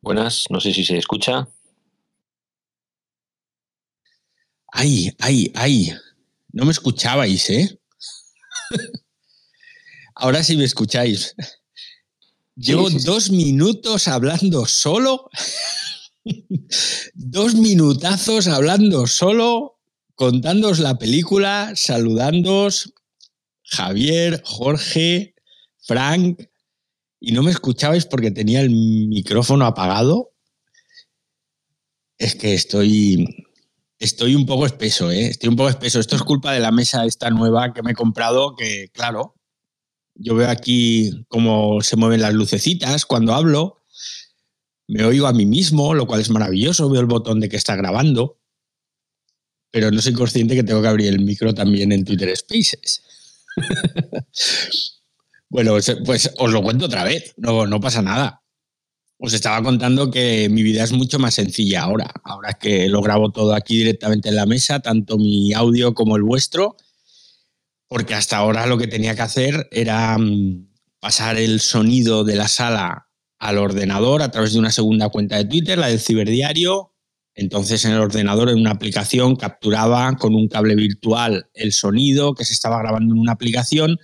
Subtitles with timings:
[0.00, 1.48] Buenas, no sé si se escucha.
[4.72, 5.92] Ay, ay, ay.
[6.52, 7.80] No me escuchabais, ¿eh?
[10.14, 11.34] Ahora sí me escucháis.
[12.54, 15.30] Llevo dos minutos hablando solo.
[17.14, 19.78] dos minutazos hablando solo,
[20.14, 22.94] contándoos la película, saludándoos.
[23.64, 25.34] Javier, Jorge,
[25.80, 26.48] Frank.
[27.20, 30.30] Y no me escuchabais porque tenía el micrófono apagado.
[32.18, 33.46] Es que estoy.
[33.98, 35.26] Estoy un poco espeso, ¿eh?
[35.26, 35.98] Estoy un poco espeso.
[35.98, 39.34] Esto es culpa de la mesa esta nueva que me he comprado, que claro,
[40.14, 43.84] yo veo aquí cómo se mueven las lucecitas cuando hablo.
[44.88, 46.88] Me oigo a mí mismo, lo cual es maravilloso.
[46.90, 48.40] Veo el botón de que está grabando.
[49.70, 53.02] Pero no soy consciente que tengo que abrir el micro también en Twitter Spaces.
[55.48, 57.34] bueno, pues, pues, os lo cuento otra vez.
[57.36, 58.42] No, no pasa nada.
[59.18, 62.12] Os estaba contando que mi vida es mucho más sencilla ahora.
[62.24, 66.22] Ahora que lo grabo todo aquí directamente en la mesa, tanto mi audio como el
[66.22, 66.76] vuestro
[67.88, 70.68] porque hasta ahora lo que tenía que hacer era mm,
[71.00, 75.46] pasar el sonido de la sala al ordenador a través de una segunda cuenta de
[75.46, 76.92] Twitter, la del ciberdiario.
[77.34, 82.44] Entonces en el ordenador, en una aplicación, capturaba con un cable virtual el sonido que
[82.44, 83.98] se estaba grabando en una aplicación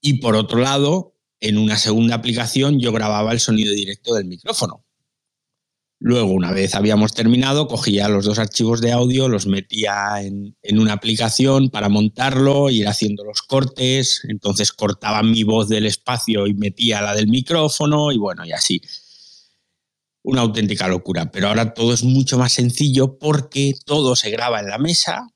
[0.00, 4.84] y por otro lado, en una segunda aplicación yo grababa el sonido directo del micrófono.
[6.02, 10.94] Luego, una vez habíamos terminado, cogía los dos archivos de audio, los metía en, una
[10.94, 17.02] aplicación para montarlo, ir haciendo los cortes, entonces cortaba mi voz del espacio y metía
[17.02, 18.80] la del micrófono y bueno, y así.
[20.22, 24.68] Una auténtica locura, pero ahora todo es mucho más sencillo porque todo se graba en
[24.68, 25.28] la mesa,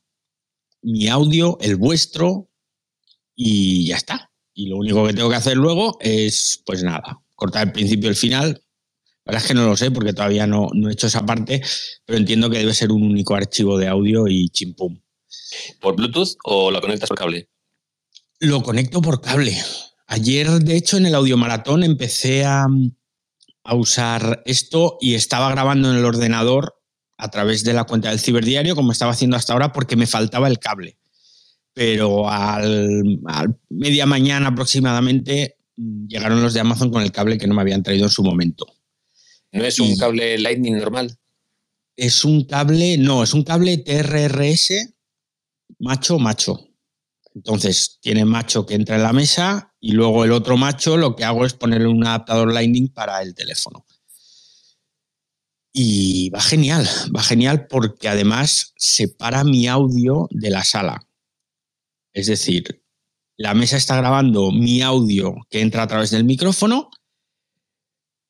[0.81, 2.49] mi audio, el vuestro
[3.35, 4.31] y ya está.
[4.55, 8.11] Y lo único que tengo que hacer luego es, pues nada, cortar el principio y
[8.11, 8.65] el final,
[9.25, 11.63] la verdad es que no lo sé porque todavía no, he hecho esa parte,
[12.05, 15.01] pero entiendo que debe ser un único archivo de audio y chimpum.
[15.81, 17.49] ¿Por Bluetooth o lo conectas por cable?
[18.39, 19.57] Lo conecto por cable.
[20.07, 22.67] Ayer, de hecho, en el audio maratón empecé a,
[23.65, 26.77] a usar esto y estaba grabando en el ordenador
[27.17, 30.49] a través de la cuenta del ciberdiario, como estaba haciendo hasta ahora, porque me faltaba
[30.49, 30.99] el cable.
[31.75, 37.55] Pero al, al, media mañana aproximadamente llegaron los de Amazon con el cable que no
[37.55, 38.67] me habían traído en su momento.
[39.53, 41.17] ¿No es un cable Lightning normal?
[41.97, 44.95] Es un cable, no, es un cable TRRS
[45.79, 46.69] macho, macho.
[47.35, 51.25] Entonces tiene macho que entra en la mesa y luego el otro macho lo que
[51.25, 53.85] hago es ponerle un adaptador Lightning para el teléfono.
[55.73, 61.05] Y va genial, va genial porque además separa mi audio de la sala.
[62.15, 62.83] Es decir,
[63.37, 66.89] la mesa está grabando mi audio que entra a través del micrófono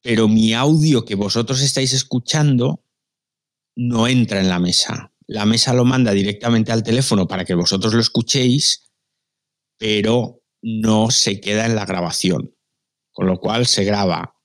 [0.05, 2.85] pero mi audio que vosotros estáis escuchando
[3.75, 5.15] no entra en la mesa.
[5.27, 8.93] La mesa lo manda directamente al teléfono para que vosotros lo escuchéis,
[9.79, 12.55] pero no se queda en la grabación.
[13.13, 14.37] Con lo cual se graba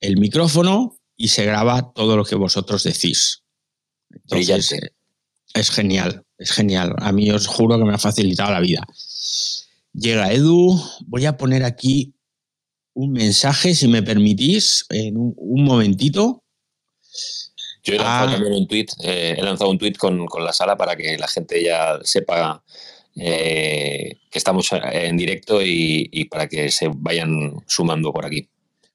[0.00, 3.44] el micrófono y se graba todo lo que vosotros decís.
[4.08, 4.74] Entonces,
[5.52, 6.94] es genial, es genial.
[6.98, 8.86] A mí os juro que me ha facilitado la vida.
[9.94, 12.14] Llega Edu, voy a poner aquí
[12.94, 16.42] un mensaje, si me permitís, en un, momentito.
[17.82, 18.32] Yo he lanzado ah.
[18.32, 21.62] también un tweet, eh, he lanzado un tweet con, la sala para que la gente
[21.62, 22.62] ya sepa
[23.16, 28.48] eh, que estamos en directo y, para que se vayan sumando por aquí.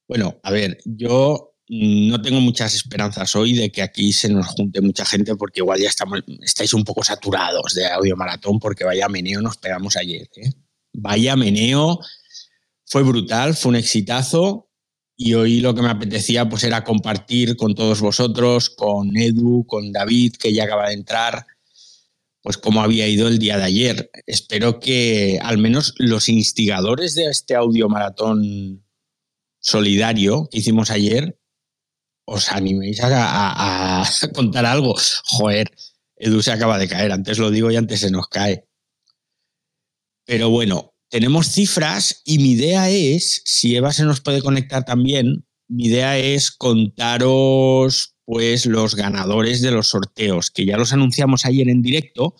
[0.08, 4.80] Bueno, a ver, yo no tengo muchas esperanzas hoy de que aquí se nos junte
[4.80, 9.10] mucha gente porque igual ya estamos, estáis un poco saturados de audio maratón porque vaya
[9.10, 10.30] meneo nos pegamos ayer.
[10.38, 10.54] ¿eh?
[10.94, 12.00] Vaya meneo
[12.86, 14.70] fue brutal, fue un exitazo
[15.18, 19.92] y hoy lo que me apetecía pues era compartir con todos vosotros, con Edu, con
[19.92, 21.48] David, que ya acaba de entrar,
[22.42, 24.10] pues cómo había ido el día de ayer.
[24.26, 28.86] Espero que al menos los instigadores de este audio maratón
[29.60, 31.38] solidario que hicimos ayer
[32.28, 34.04] os animéis a,
[34.36, 34.96] contar algo.
[35.26, 35.72] Joder,
[36.18, 38.68] Edu se acaba de caer, antes lo digo y antes se nos cae.
[40.26, 45.48] Pero bueno, tenemos cifras y mi idea es, si Eva se nos puede conectar también,
[45.70, 51.70] mi idea es contaros pues los ganadores de los sorteos, que ya los anunciamos ayer
[51.70, 52.36] en directo,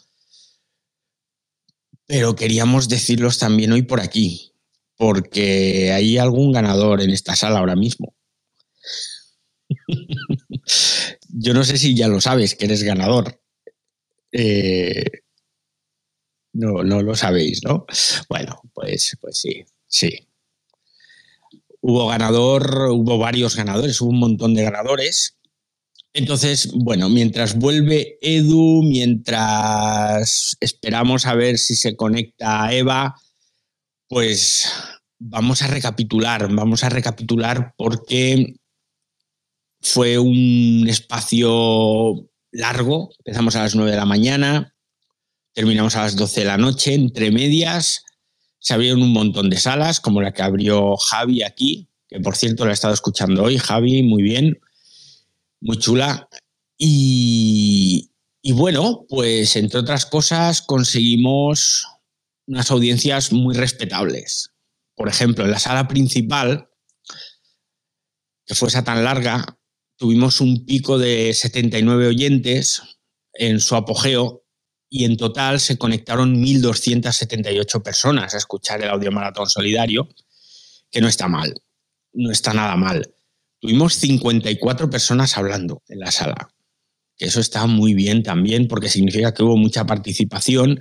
[2.06, 4.52] pero queríamos decirlos también hoy por aquí,
[4.98, 8.18] porque hay algún ganador en esta sala ahora mismo.
[11.40, 13.40] Yo no sé si ya lo sabes que eres ganador.
[14.32, 15.06] Eh,
[16.54, 17.86] no, no lo sabéis, ¿no?
[18.28, 20.28] Bueno, pues, pues sí, sí.
[21.82, 25.38] hubo ganador, hubo varios ganadores, hubo un montón de ganadores.
[26.14, 33.16] Entonces, bueno, mientras vuelve Edu, mientras esperamos a ver si se conecta Eva,
[34.08, 34.68] pues
[35.20, 38.56] vamos a recapitular, vamos a recapitular porque
[39.88, 44.76] fue un espacio largo, empezamos a las 9 de la mañana,
[45.54, 48.04] terminamos a las 12 de la noche, entre medias
[48.60, 52.66] se abrieron un montón de salas, como la que abrió Javi aquí, que por cierto
[52.66, 54.60] la he estado escuchando hoy, Javi, muy bien,
[55.62, 56.28] muy chula.
[56.78, 58.12] Y,
[58.42, 61.86] y bueno, pues entre otras cosas conseguimos
[62.46, 64.52] unas audiencias muy respetables.
[64.96, 66.70] Por ejemplo, en la sala principal,
[68.46, 69.57] que fue esa tan larga,
[69.98, 72.82] tuvimos un pico de 79 oyentes
[73.34, 74.44] en su apogeo
[74.90, 80.08] y en total se conectaron 1.278 personas a escuchar el audio maratón solidario,
[80.90, 81.54] que no está mal,
[82.14, 83.14] no está nada mal.
[83.60, 86.50] Tuvimos 54 personas hablando en la sala,
[87.18, 90.80] que eso está muy bien también porque significa que hubo mucha participación.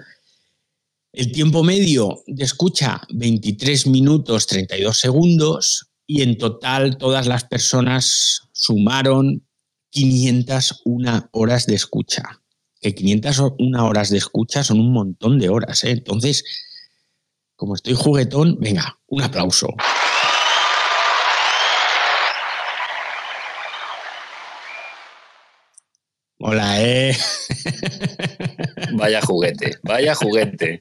[1.13, 8.49] El tiempo medio de escucha 23 minutos 32 segundos y en total todas las personas
[8.53, 9.47] sumaron
[9.91, 12.43] 501 horas de escucha.
[12.81, 15.83] Que 501 horas de escucha son un montón de horas.
[15.85, 15.91] ¿eh?
[15.91, 16.45] Entonces,
[17.57, 19.69] como estoy juguetón, venga, un aplauso.
[26.39, 27.17] Hola, ¿eh?
[28.93, 30.79] Vaya juguete, vaya juguete.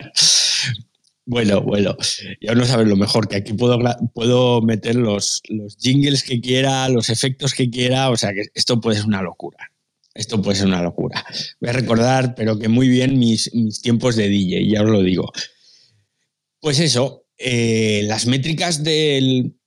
[1.28, 1.98] Bueno, bueno,
[2.40, 3.80] ya no sabes lo mejor, que aquí puedo,
[4.14, 8.80] puedo meter los, los jingles que quiera, los efectos que quiera, o sea que esto
[8.80, 9.72] puede ser una locura.
[10.14, 11.26] Esto puede ser una locura.
[11.60, 15.02] Voy a recordar, pero que muy bien, mis, mis tiempos de DJ, ya os lo
[15.02, 15.32] digo.
[16.62, 19.58] Pues eso, eh, las métricas del,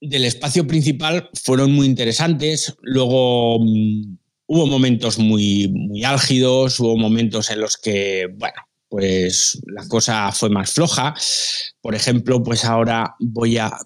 [0.00, 2.74] del, espacio principal fueron muy interesantes.
[2.80, 4.16] Luego mm,
[4.46, 8.62] hubo momentos muy, muy álgidos, hubo momentos en los que, bueno,
[8.94, 11.16] pues la cosa fue más floja.
[11.80, 13.76] Por ejemplo, pues ahora voy a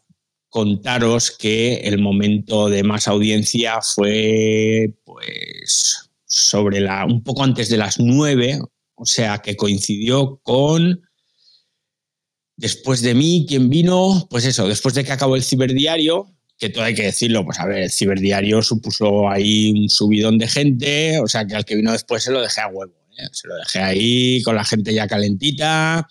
[0.50, 7.78] contaros que el momento de más audiencia fue pues sobre la un poco antes de
[7.78, 8.58] las nueve,
[8.96, 11.00] o sea que coincidió con
[12.56, 16.84] después de mí, quien vino, pues eso, después de que acabó el ciberdiario, que todo
[16.84, 21.28] hay que decirlo, pues a ver, el ciberdiario supuso ahí un subidón de gente, o
[21.28, 22.97] sea que al que vino después se lo dejé a huevo.
[23.32, 26.06] Se lo dejé ahí con la gente ya calentita.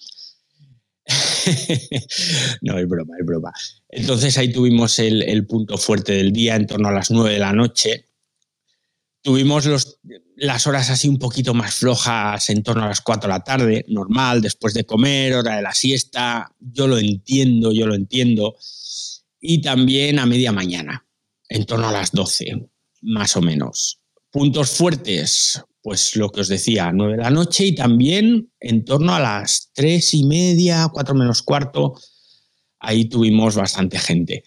[2.62, 3.54] no, es broma, es broma.
[3.89, 7.54] Entonces ahí tuvimos el, punto fuerte del día en torno a las 9 de la
[7.54, 8.06] noche.
[9.21, 10.00] Tuvimos los,
[10.36, 13.86] las horas así un poquito más flojas en torno a las 4 de la tarde,
[13.88, 16.53] normal, después de comer, hora de la siesta.
[16.60, 18.56] Yo lo entiendo, yo lo entiendo.
[19.39, 21.06] Y también a media mañana,
[21.50, 22.69] en torno a las 12,
[23.01, 24.00] más o menos.
[24.30, 29.16] Puntos fuertes, pues lo que os decía, nueve de la noche y también en torno
[29.16, 31.94] a las tres y media, cuatro menos cuarto,
[32.78, 34.44] ahí tuvimos bastante gente.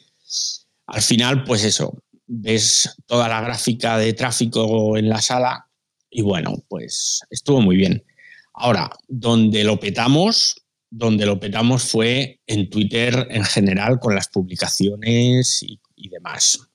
[0.84, 5.66] Al final, pues eso, ves toda la gráfica de tráfico en la sala
[6.10, 8.04] y bueno, pues estuvo muy bien.
[8.52, 10.56] Ahora, donde lo petamos,
[10.90, 16.69] donde lo petamos fue en Twitter en general con las publicaciones y, y demás.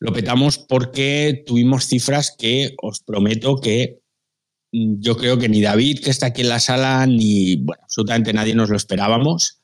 [0.00, 4.00] Lo petamos porque tuvimos cifras que os prometo que
[4.72, 8.54] mm, yo creo que ni David, que está aquí en la sala, ni absolutamente nadie
[8.54, 9.60] nos lo esperábamos.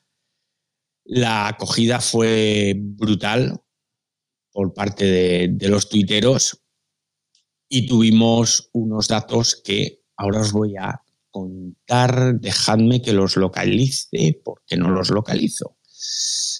[1.03, 3.59] La acogida fue brutal
[4.51, 5.05] por parte
[5.49, 6.61] de, los tuiteros
[7.67, 11.01] y tuvimos unos datos que ahora os voy a
[11.31, 12.39] contar.
[12.39, 15.77] Dejadme que los localice porque no los localizo.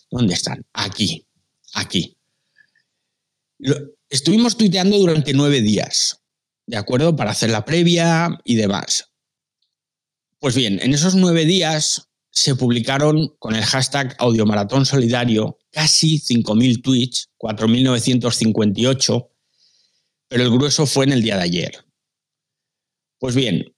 [0.09, 0.65] ¿Dónde están?
[0.73, 1.27] Aquí,
[1.75, 2.16] aquí.
[4.09, 6.23] Estuvimos tuiteando durante nueve días,
[6.67, 7.15] ¿de acuerdo?
[7.15, 9.11] Para hacer la previa y demás.
[10.39, 16.83] Pues bien, en esos nueve días se publicaron con el hashtag Audiomaratón Solidario casi 5.000
[16.83, 19.29] tweets, 4.958,
[20.27, 21.85] pero el grueso fue en el día de ayer.
[23.19, 23.75] Pues bien,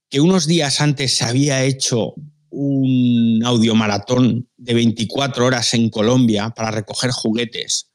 [0.10, 2.16] que unos días antes se había hecho
[2.50, 7.92] un audiomaratón de 24 horas en Colombia para recoger juguetes.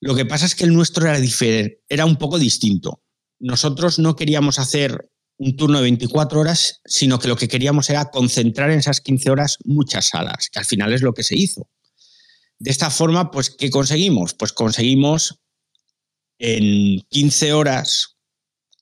[0.00, 3.02] Lo que pasa es que el nuestro era diferente, era un poco distinto.
[3.40, 8.10] Nosotros no queríamos hacer un turno de 24 horas, sino que lo que queríamos era
[8.10, 11.70] concentrar en esas 15 horas muchas salas, que al final es lo que se hizo.
[12.58, 14.34] De esta forma, pues, ¿qué conseguimos?
[14.34, 15.40] Pues conseguimos
[16.38, 18.16] en 15 horas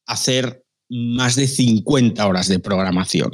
[0.06, 3.30] hacer más de 50 horas de programación,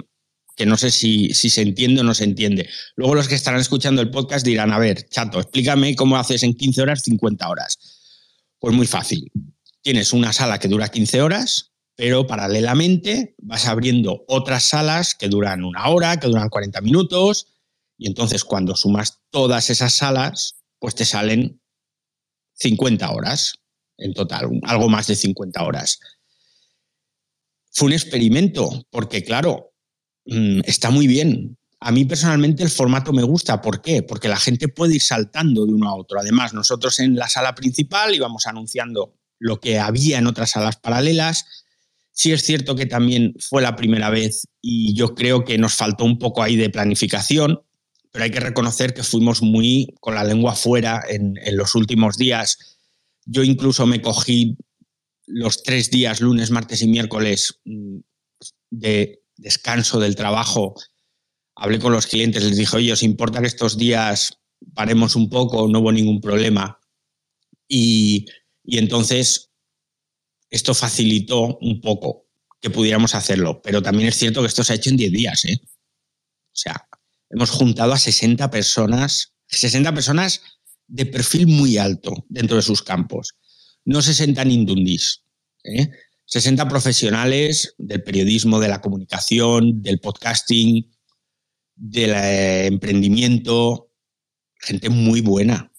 [0.57, 2.69] que no sé si, si, se entiende o no se entiende.
[2.95, 6.55] Luego los que estarán escuchando el podcast dirán, a ver, chato, explícame cómo haces en
[6.55, 7.79] 15 horas 50 horas.
[8.59, 9.31] Pues muy fácil.
[9.83, 15.65] Tienes una sala que dura 15 horas, pero paralelamente vas abriendo otras salas que duran
[15.65, 17.47] una hora, que duran 40 minutos,
[17.99, 21.61] y entonces cuando sumas todas esas salas, pues te salen
[22.55, 23.55] 50 horas
[23.99, 25.99] en total, algo más de 50 horas.
[27.73, 29.75] Fue un experimento, porque claro,
[30.27, 31.59] mm, está muy bien.
[31.81, 33.61] A mí personalmente el formato me gusta.
[33.61, 34.03] ¿Por qué?
[34.03, 36.21] Porque la gente puede ir saltando de uno a otro.
[36.21, 41.45] Además, nosotros en la sala principal íbamos anunciando lo que había en otras salas paralelas.
[42.13, 46.05] Sí es cierto que también fue la primera vez y yo creo que nos faltó
[46.05, 47.61] un poco ahí de planificación
[48.13, 52.79] pero hay que reconocer que fuimos muy con la lengua fuera en, los últimos días.
[53.25, 54.57] Yo incluso me cogí
[55.27, 57.99] los tres días, lunes, martes y miércoles, mm,
[58.71, 60.75] de descanso del trabajo.
[61.55, 64.39] Hablé con los clientes, les dije, oye, ¿os importa que estos días
[64.75, 65.69] paremos un poco?
[65.69, 66.79] No hubo ningún problema.
[67.69, 68.27] Y,
[68.65, 69.51] y entonces
[70.51, 72.27] esto facilitó un poco
[72.61, 73.61] que pudiéramos hacerlo.
[73.63, 75.45] Pero también es cierto que esto se ha hecho en 10 días.
[75.45, 75.61] ¿eh?
[75.63, 76.89] O sea,
[77.31, 80.43] hemos juntado a 60 personas, 60 personas
[80.87, 83.35] de perfil muy alto dentro de sus campos.
[83.85, 85.23] No 60 indundis,
[85.65, 85.91] ¿eh?
[86.27, 90.91] 60 profesionales del periodismo, de la comunicación, del podcasting,
[91.75, 93.91] del eh, emprendimiento,
[94.61, 95.73] gente muy buena.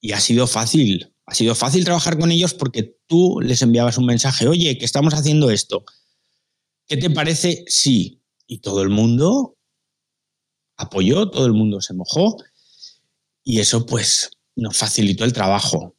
[0.00, 4.06] Y ha sido fácil, ha sido fácil trabajar con ellos porque tú les enviabas un
[4.06, 5.84] mensaje, oye, que estamos haciendo esto.
[6.86, 7.64] ¿Qué te parece?
[7.66, 8.22] Sí.
[8.46, 9.53] Y todo el mundo
[10.76, 12.36] apoyó, todo el mundo se mojó
[13.42, 15.94] y eso pues nos facilitó el trabajo.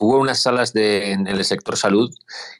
[0.00, 2.14] Hubo unas salas en el sector salud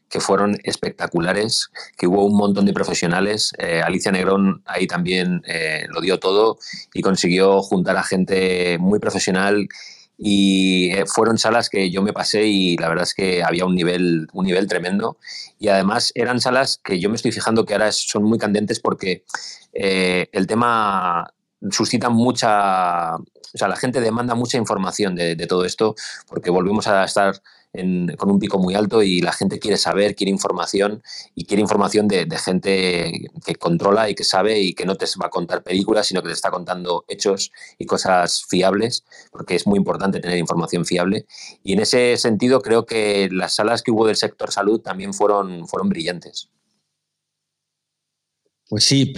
[0.08, 3.52] que fueron espectaculares, que hubo un montón de profesionales.
[3.58, 6.58] Eh, Alicia Negrón ahí también eh, lo dio todo
[6.92, 9.68] y consiguió juntar a gente muy profesional
[10.20, 13.76] y eh, fueron salas que yo me pasé y la verdad es que había un
[13.76, 15.16] nivel, un nivel tremendo
[15.60, 19.24] y además eran salas que yo me estoy fijando que ahora son muy candentes porque
[19.80, 21.32] eh, el tema
[21.70, 23.22] suscita mucha, o
[23.54, 25.94] sea, la gente demanda mucha información de, todo esto
[26.26, 27.40] porque volvemos a estar
[28.16, 31.00] con un pico muy alto y la gente quiere saber, quiere información
[31.36, 35.26] y quiere información de, gente que controla y que sabe y que no te va
[35.26, 39.78] a contar películas, sino que te está contando hechos y cosas fiables, porque es muy
[39.78, 41.26] importante tener información fiable.
[41.62, 45.68] Y en ese sentido creo que las salas que hubo del sector salud también fueron,
[45.68, 46.50] fueron brillantes.
[48.68, 49.14] Pues sí,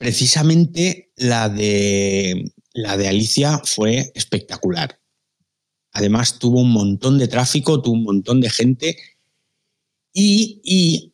[0.00, 4.98] precisamente la de, la de Alicia fue espectacular.
[5.92, 8.96] Además, tuvo un montón de tráfico, tuvo un montón de gente.
[10.14, 11.12] Y,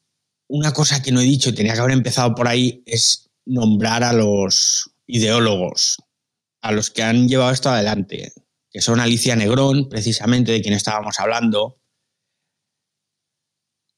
[0.48, 4.04] una cosa que no he dicho y tenía que haber empezado por ahí es nombrar
[4.04, 5.96] a los ideólogos,
[6.60, 8.32] a los que han llevado esto adelante,
[8.70, 11.80] que son Alicia Negrón, precisamente de quien estábamos hablando,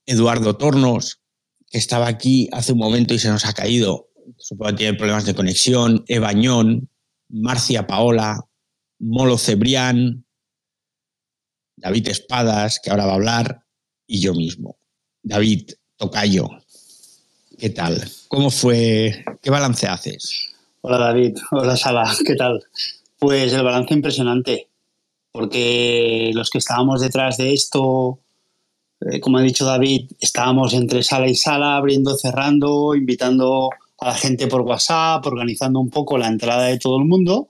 [0.06, 1.20] Eduardo Tornos,
[1.66, 5.24] que estaba aquí hace un momento y se nos ha caído, supongo que tiene problemas
[5.24, 6.88] de conexión, Ebañón,
[7.28, 8.44] Marcia Paola,
[8.98, 10.24] Molo Cebrián,
[11.76, 13.62] David Espadas, que ahora va a hablar,
[14.06, 14.78] y yo mismo.
[15.22, 16.48] David, Tocayo,
[17.58, 18.02] ¿qué tal?
[18.28, 19.24] ¿Cómo fue?
[19.42, 20.54] ¿Qué balance haces?
[20.80, 22.62] Hola David, hola Sala, ¿qué tal?
[23.18, 24.68] Pues el balance impresionante,
[25.32, 28.20] porque los que estábamos detrás de esto,
[29.00, 34.14] eh, como ha dicho David, estábamos entre sala y sala, abriendo, cerrando, invitando a la
[34.14, 37.48] gente por WhatsApp, organizando un poco la entrada de todo el mundo,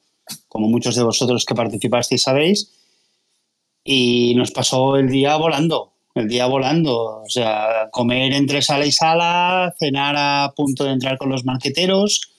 [0.49, 2.73] como muchos de vosotros que participasteis sabéis,
[3.85, 8.93] y nos pasó el día volando, el día volando, o sea, comer entre sala y
[8.93, 12.33] sala, cenar a punto de entrar con los marqueteros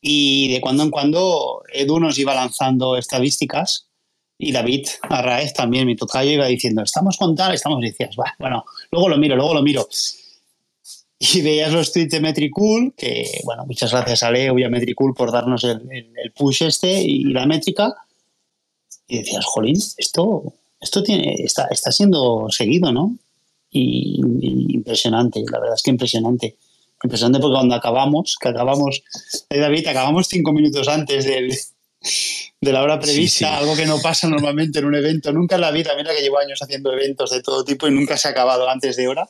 [0.00, 3.88] y de cuando en cuando Edu nos iba lanzando estadísticas
[4.38, 8.64] y David Arraez también, mi tocayo, iba diciendo, estamos con tal, estamos, y decías, bueno,
[8.90, 9.88] luego lo miro, luego lo miro.
[11.18, 15.14] Y veías los tweets de Metricool, que, bueno, muchas gracias a Leo y a Metricool
[15.14, 17.94] por darnos el, push este y la métrica.
[19.08, 23.16] Y decías, jolín, esto, esto tiene, está, está siendo seguido, ¿no?
[23.70, 24.20] Y,
[24.74, 26.56] impresionante, la verdad es que impresionante.
[27.02, 29.02] Impresionante porque cuando acabamos, que acabamos,
[29.50, 31.52] eh, David, acabamos cinco minutos antes del,
[32.60, 35.70] de la hora prevista, algo que no pasa normalmente en un evento, nunca en la
[35.70, 38.68] vida, mira que llevo años haciendo eventos de todo tipo y nunca se ha acabado
[38.68, 39.28] antes de hora.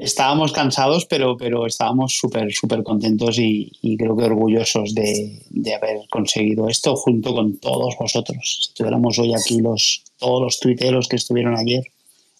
[0.00, 6.00] Estábamos cansados, pero, pero estábamos súper, súper contentos y, creo que orgullosos de, de, haber
[6.10, 8.58] conseguido esto junto con todos vosotros.
[8.60, 11.82] Si estuviéramos hoy aquí los, todos los tuiteros que estuvieron ayer,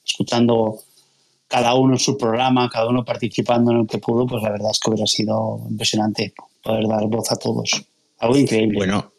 [0.05, 0.81] escuchando
[1.49, 4.81] cada uno su programa, cada uno participando en el que pudo, pues la verdad es
[4.81, 7.71] que hubiera sido impresionante poder dar voz a todos.
[8.19, 8.79] Algo increíble.
[8.79, 9.13] Bueno,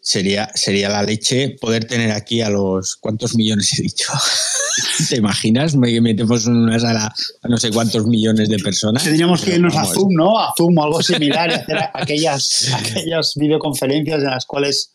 [0.00, 2.96] sería, sería la leche poder tener aquí a los.
[2.96, 4.12] ¿Cuántos millones he dicho?
[5.08, 5.76] ¿Te imaginas?
[5.76, 9.04] Me metemos en una sala a no sé cuántos millones de personas.
[9.04, 10.38] Tendríamos que irnos a Zoom, ¿no?
[10.38, 14.92] A Zoom o algo similar y hacer aquellas, aquellas videoconferencias en las cuales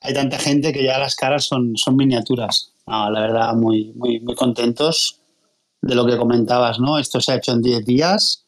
[0.00, 2.72] hay tanta gente que ya las caras son, son miniaturas.
[2.86, 5.20] la verdad, muy, muy, muy contentos
[5.82, 6.98] de lo que comentabas, ¿no?
[6.98, 8.44] Esto se ha hecho en 10 días.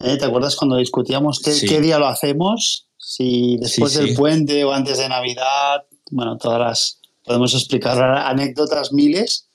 [0.00, 0.16] ¿Eh?
[0.16, 2.85] ¿Te acuerdas cuando discutíamos qué, qué, día lo hacemos?
[3.08, 9.46] Si después del puente o antes de Navidad, bueno, todas las, podemos explicar anécdotas miles,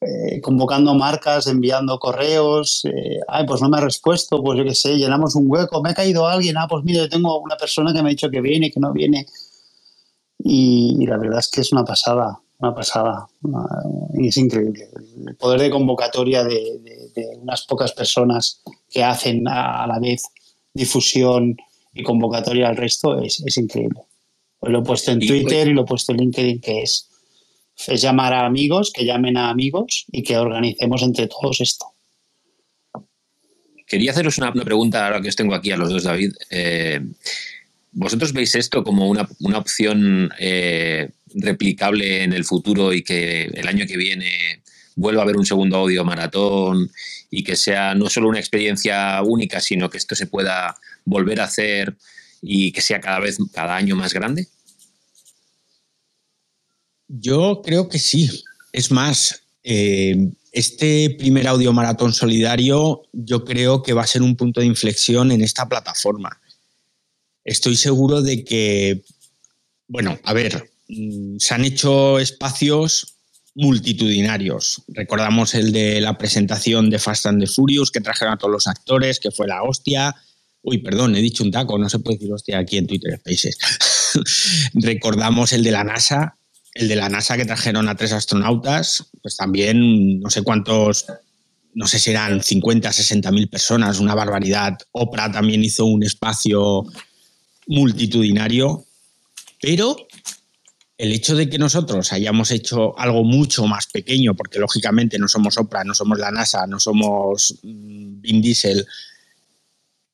[0.00, 4.76] eh, convocando marcas, enviando correos, eh, ay, pues no me ha respuesto, pues yo qué
[4.76, 8.00] sé, llenamos un hueco, me ha caído alguien, ah, pues mire, tengo una persona que
[8.00, 9.26] me ha dicho que viene, que no viene,
[10.38, 13.26] y, la verdad es que es una pasada, una pasada.
[14.14, 14.88] y es increíble.
[15.26, 16.80] El poder de convocatoria de,
[17.42, 20.22] unas pocas personas que hacen a, la vez
[20.72, 21.56] difusión
[21.94, 24.00] y convocatoria al resto es, increíble.
[24.60, 27.08] Hoy lo he puesto en Twitter y lo he puesto en LinkedIn, que es,
[27.86, 31.86] es llamar a amigos, que llamen a amigos y que organicemos entre todos esto.
[33.86, 36.32] Quería haceros una, pregunta ahora que os tengo aquí a los dos, David.
[36.50, 37.00] Eh,
[37.92, 43.86] ¿Vosotros veis esto como una, opción eh, replicable en el futuro y que el año
[43.86, 44.62] que viene
[44.94, 46.90] vuelva a haber un segundo audio maratón
[47.30, 50.76] y que sea no solo una experiencia única, sino que esto se pueda
[51.08, 51.96] volver a hacer
[52.40, 54.48] y que sea cada vez, cada año más grande?
[57.08, 58.44] Yo creo que sí.
[58.72, 64.36] Es más, eh, este primer audio maratón solidario yo creo que va a ser un
[64.36, 66.38] punto de inflexión en esta plataforma
[67.48, 69.02] estoy seguro de que,
[69.88, 73.14] bueno, a ver, mm, se han hecho espacios
[73.54, 74.82] multitudinarios.
[74.88, 78.66] Recordamos el de la presentación de Fast and the Furious, que trajeron a todos los
[78.68, 80.14] actores, que fue la hostia.
[80.62, 83.58] Uy, perdón, he dicho un taco, no se puede decir hostia aquí en Twitter Spaces.
[84.74, 86.36] Recordamos el de la NASA,
[86.74, 91.06] el de la NASA que trajeron a tres astronautas, pues también no sé cuántos,
[91.74, 94.76] no sé si eran 50, 60 mil personas, una barbaridad.
[94.92, 96.84] Oprah también hizo un espacio
[97.66, 98.84] multitudinario,
[99.60, 99.96] pero
[100.98, 105.56] el hecho de que nosotros hayamos hecho algo mucho más pequeño, porque lógicamente no somos
[105.56, 108.84] Oprah, no somos la NASA, no somos mm, Vin Diesel,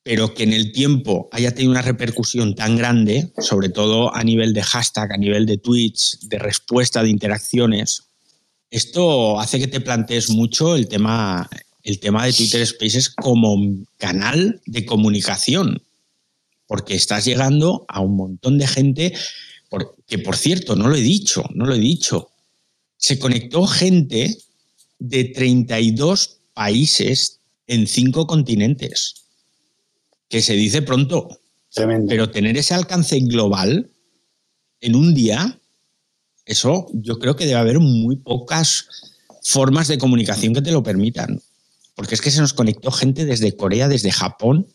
[0.04, 4.52] pero que en el tiempo haya tenido una repercusión tan grande, sobre todo a nivel
[4.52, 8.04] de hashtag, a nivel de tweets, de respuesta, de interacciones,
[8.70, 11.50] esto hace que te plantees mucho el tema,
[11.82, 13.56] el tema de Twitter Spaces como
[13.98, 15.82] canal de comunicación
[16.66, 19.12] porque estás llegando a un montón de gente,
[20.06, 22.30] que por cierto, no lo he dicho, no lo he dicho,
[22.96, 24.36] se conectó gente
[24.98, 29.23] de 32 países en cinco continentes,
[30.28, 31.40] que se dice pronto,
[32.08, 33.90] pero tener ese alcance global
[34.80, 35.58] en un día,
[36.44, 38.86] eso yo creo que debe haber muy pocas
[39.42, 41.40] formas de comunicación que te lo permitan.
[41.94, 44.66] Porque es que se nos conectó gente desde Corea, desde Japón,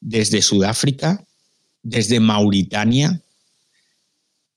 [0.00, 1.24] desde Sudáfrica,
[1.82, 3.20] desde Mauritania.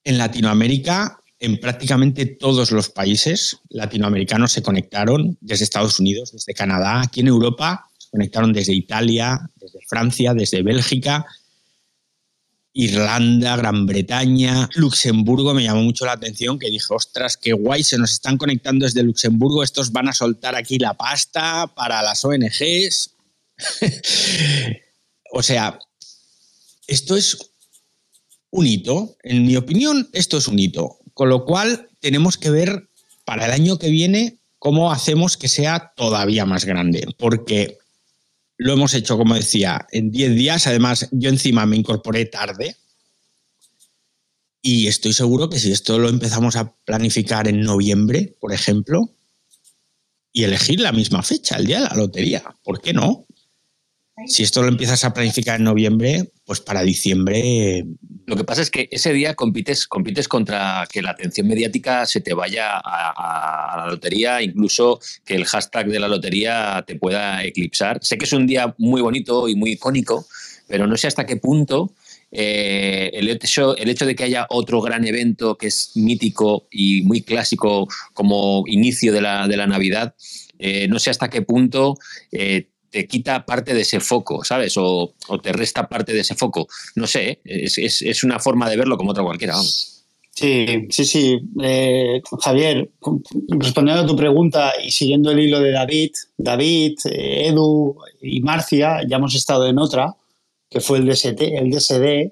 [0.04, 7.02] En Latinoamérica, en prácticamente todos los países latinoamericanos se conectaron, desde Estados Unidos, desde Canadá,
[7.02, 11.26] aquí en Europa conectaron desde Italia, desde Francia, desde Bélgica,
[12.72, 15.54] Irlanda, Gran Bretaña, Luxemburgo.
[15.54, 19.04] Me llamó mucho la atención que dije, ostras, qué guay, se nos están conectando desde
[19.04, 23.16] Luxemburgo, estos van a soltar aquí la pasta para las ONGs.
[25.34, 25.78] o sea,
[26.88, 27.38] esto es
[28.50, 32.90] un hito, en mi opinión, esto es un hito, con lo cual tenemos que ver
[33.26, 37.78] para el año que viene cómo hacemos que sea todavía más grande, porque
[38.58, 40.68] lo hemos hecho, como decía, en 10 días.
[40.68, 42.78] Además, yo encima me incorporé tarde.
[44.62, 49.12] Y estoy seguro que si esto lo empezamos a planificar en noviembre, por ejemplo,
[50.32, 53.26] y elegir la misma fecha, el día de la lotería, ¿por qué no?
[54.28, 57.86] Si esto lo empiezas a planificar en noviembre, pues para diciembre.
[58.26, 62.22] Lo que pasa es que ese día compites, compites contra que la atención mediática se
[62.22, 68.00] te vaya a, la lotería, incluso que el hashtag de la lotería te pueda eclipsar.
[68.02, 70.26] Sé que es un día muy bonito y muy icónico,
[70.68, 71.94] pero no sé hasta qué punto
[72.32, 77.02] eh, el, hecho, el hecho de que haya otro gran evento que es mítico y
[77.04, 80.16] muy clásico como inicio de la, de la Navidad,
[80.58, 81.98] eh, no sé hasta qué punto
[82.32, 84.76] eh, te quita parte de ese foco, ¿sabes?
[84.78, 86.66] O, te resta parte de ese foco.
[86.96, 89.56] No sé, es, una forma de verlo como otra cualquiera,
[90.32, 91.40] Sí, sí, sí.
[91.62, 92.90] Eh, Javier,
[93.50, 99.02] respondiendo a tu pregunta y siguiendo el hilo de David, David, eh, Edu y Marcia,
[99.06, 100.16] ya hemos estado en otra,
[100.70, 102.32] que fue el DST, el DSD,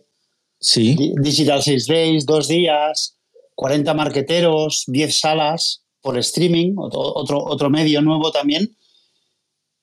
[0.62, 1.14] sí.
[1.22, 3.18] Digital Sales Days, dos días,
[3.56, 8.74] 40 marqueteros, 10 salas por streaming, otro, otro medio nuevo también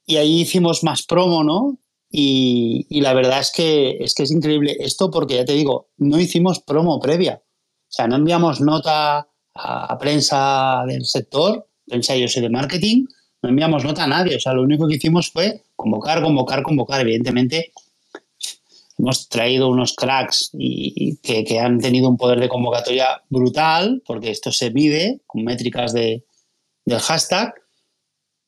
[0.07, 1.79] y ahí hicimos más promo, ¿no?
[2.11, 6.19] Y, la verdad es que, es que es increíble esto porque ya te digo, no
[6.19, 7.41] hicimos promo previa.
[7.45, 13.07] O sea, no enviamos nota a, prensa del sector, prensa yo soy de marketing,
[13.43, 14.37] no enviamos nota a nadie.
[14.37, 17.01] O sea, lo único que hicimos fue convocar, convocar, convocar.
[17.01, 17.73] Evidentemente,
[18.99, 24.31] hemos traído unos cracks y, que, que, han tenido un poder de convocatoria brutal, porque
[24.31, 26.25] esto se mide con métricas de,
[26.85, 27.55] del hashtag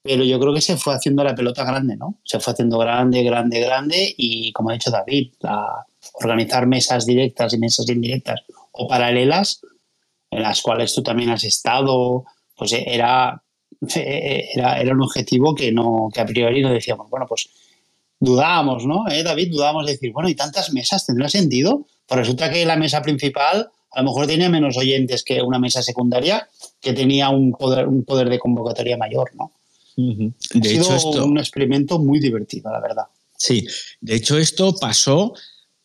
[0.02, 2.18] pero yo creo que se fue haciendo la pelota grande, ¿no?
[2.24, 5.32] Se fue haciendo grande, grande, grande y como ha dicho David,
[6.14, 8.40] organizar mesas directas y mesas indirectas
[8.72, 9.62] o paralelas
[10.30, 12.24] en las cuales tú también has estado,
[12.56, 13.42] pues era,
[13.94, 17.48] era, era un objetivo que, no, que a priori no decíamos, bueno, pues
[18.18, 19.08] dudábamos, ¿no?
[19.08, 21.86] ¿Eh, David, dudábamos de decir, bueno, ¿y tantas mesas tendrá sentido?
[22.06, 25.82] Pues resulta que la mesa principal a lo mejor tenía menos oyentes que una mesa
[25.82, 26.48] secundaria
[26.80, 29.52] que tenía un poder, un poder de convocatoria mayor, ¿no?
[29.96, 33.04] De ha sido hecho, un experimento muy divertido, la verdad.
[33.36, 33.66] Sí,
[34.00, 35.34] de hecho esto pasó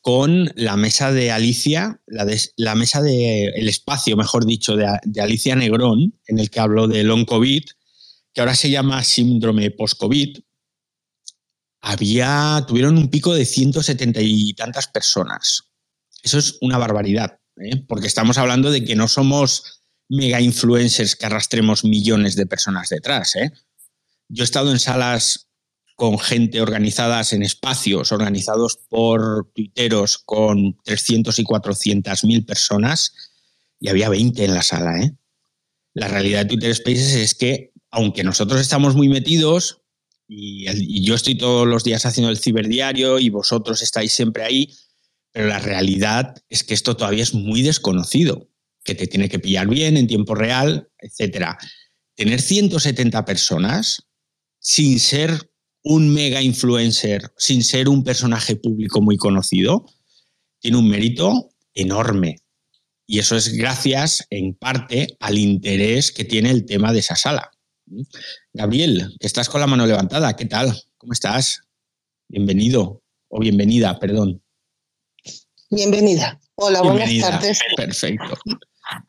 [0.02, 4.88] con la mesa de Alicia, la, la mesa de el espacio, mejor dicho, de,
[5.20, 7.64] Alicia Negrón, en el que habló de long COVID,
[8.34, 10.38] que ahora se llama síndrome post-COVID.
[11.82, 15.64] Había, tuvieron un pico de 170 y tantas personas.
[16.24, 17.84] Eso es una barbaridad, ¿eh?
[17.88, 23.36] porque estamos hablando de que no somos mega influencers que arrastremos millones de personas detrás.
[23.36, 23.52] ¿eh?
[24.30, 25.48] Yo he estado en salas
[25.98, 33.14] con gente organizadas en espacios organizados por tuiteros con 300 y 400 mil personas
[33.80, 35.00] y había 20 en la sala.
[35.00, 35.16] ¿eh?
[35.96, 39.82] La realidad de Twitter Spaces es que, aunque nosotros estamos muy metidos
[40.28, 44.72] y, y yo estoy todos los días haciendo el ciberdiario y vosotros estáis siempre ahí,
[45.32, 48.50] pero la realidad es que esto todavía es muy desconocido,
[48.84, 51.58] que te tiene que pillar bien en tiempo real, etcétera.
[52.16, 54.07] Tener 170 personas
[54.68, 55.50] sin ser
[55.82, 59.86] un mega influencer, sin ser un personaje público muy conocido,
[60.60, 62.42] tiene un mérito enorme.
[63.06, 67.50] Y eso es gracias, en parte, al interés que tiene el tema de esa sala.
[68.52, 70.78] Gabriel, que estás con la mano levantada, ¿qué tal?
[70.98, 71.62] ¿Cómo estás?
[72.28, 74.44] Bienvenido, o bienvenida, perdón.
[75.70, 76.42] Bienvenida.
[76.56, 77.60] Hola, buenas tardes.
[77.78, 78.38] Perfecto.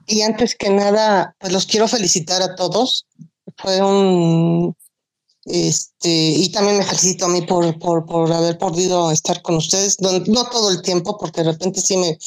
[0.07, 3.09] Y antes que nada, pues los quiero felicitar a todos.
[3.57, 4.77] Fue un
[5.49, 10.01] este, y también me felicito a mí por, por, por haber podido estar con ustedes,
[10.01, 12.19] no, todo el tiempo, porque de repente sí me,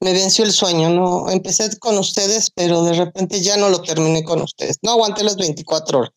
[0.00, 1.30] me venció el sueño, ¿no?
[1.30, 4.78] Empecé con ustedes, pero de repente ya no lo terminé con ustedes.
[4.82, 6.12] No aguanté las 24 horas.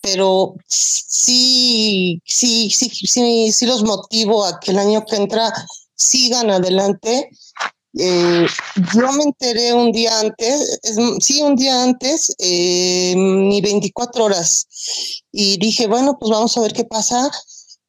[0.00, 5.52] Pero sí, sí, sí, sí, sí los motivo a que el año que entra
[5.94, 7.30] sigan adelante
[7.98, 8.46] eh,
[8.94, 10.80] yo me enteré un día antes,
[11.20, 14.68] sí, un día antes, eh, ni 24 horas,
[15.32, 17.30] y dije, bueno, pues vamos a ver qué pasa.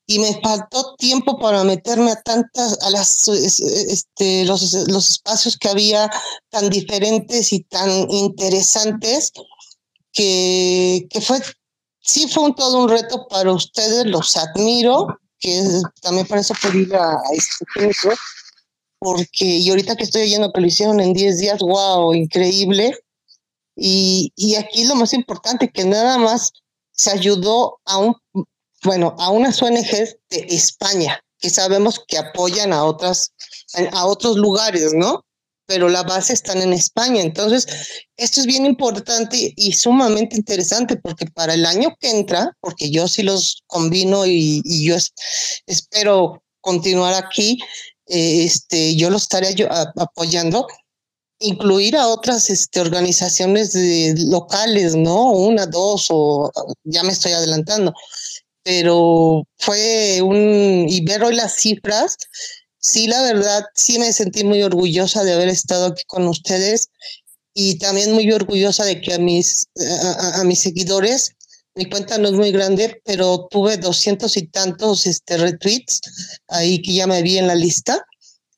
[0.08, 5.70] y me faltó tiempo para meterme a tantas, a las, este, los, los espacios que
[5.70, 6.10] había
[6.50, 9.32] tan diferentes y tan interesantes
[10.12, 11.40] que, que fue,
[12.02, 15.64] sí fue un, todo un reto para ustedes, los admiro, que
[16.02, 18.12] también para eso pedir a, a este centro,
[19.00, 22.96] porque y ahorita que estoy oyendo que lo hicieron en 10 días, wow, increíble.
[23.76, 26.52] Y, y aquí lo más importante, que nada más
[26.92, 28.16] se ayudó a un,
[28.84, 33.34] bueno, a unas ONGs de España, que sabemos que apoyan a otras,
[33.94, 35.26] a otros lugares, ¿no?
[35.66, 37.22] Pero la base están en España.
[37.22, 37.68] Entonces,
[38.18, 43.08] esto es bien importante y sumamente interesante porque para el año que entra, porque yo
[43.08, 44.98] sí los combino y, y yo
[45.68, 47.60] espero continuar aquí,
[48.10, 49.56] este, yo lo estaré
[49.96, 50.68] apoyando,
[51.40, 55.32] incluir a otras este, organizaciones de, locales, ¿no?
[55.32, 56.52] Una, dos, o
[56.84, 57.94] ya me estoy adelantando.
[58.64, 62.18] Pero fue un, y ver hoy las cifras,
[62.80, 66.90] sí, la verdad, sí me sentí muy orgullosa de haber estado aquí con ustedes
[67.54, 69.68] y también muy orgullosa de que a mis,
[70.18, 71.36] a, a mis seguidores
[71.80, 76.02] mi cuenta no es muy grande, pero tuve doscientos y tantos este, retweets
[76.50, 78.06] ahí que ya me vi en la lista.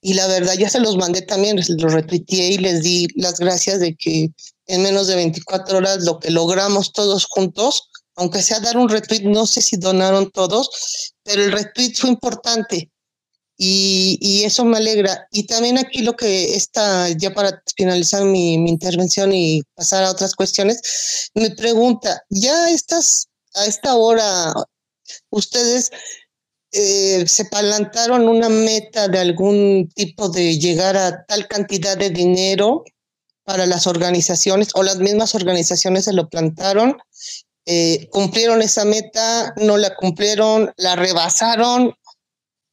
[0.02, 3.80] Y la verdad, ya se los mandé también, los retuiteé y les di las gracias
[3.80, 4.32] de que
[4.66, 9.22] en menos de 24 horas lo que logramos todos juntos, aunque sea dar un retweet,
[9.22, 12.90] no sé si donaron todos, pero el retweet fue importante
[13.64, 15.28] y, eso me alegra.
[15.32, 20.12] Y también aquí lo que está, ya para finalizar mi, mi, intervención y pasar a
[20.12, 24.54] otras cuestiones, me pregunta, ya estás a esta hora,
[25.30, 25.92] ustedes
[26.72, 32.84] eh, se plantaron una meta de algún tipo de llegar a tal cantidad de dinero
[33.44, 36.98] para las organizaciones o las mismas organizaciones se lo plantaron,
[37.68, 41.94] eh, cumplieron esa meta, no la cumplieron, la rebasaron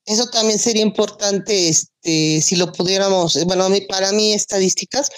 [0.08, 5.10] eso también sería importante, este, si lo pudiéramos, bueno, a mí, para mí estadísticas,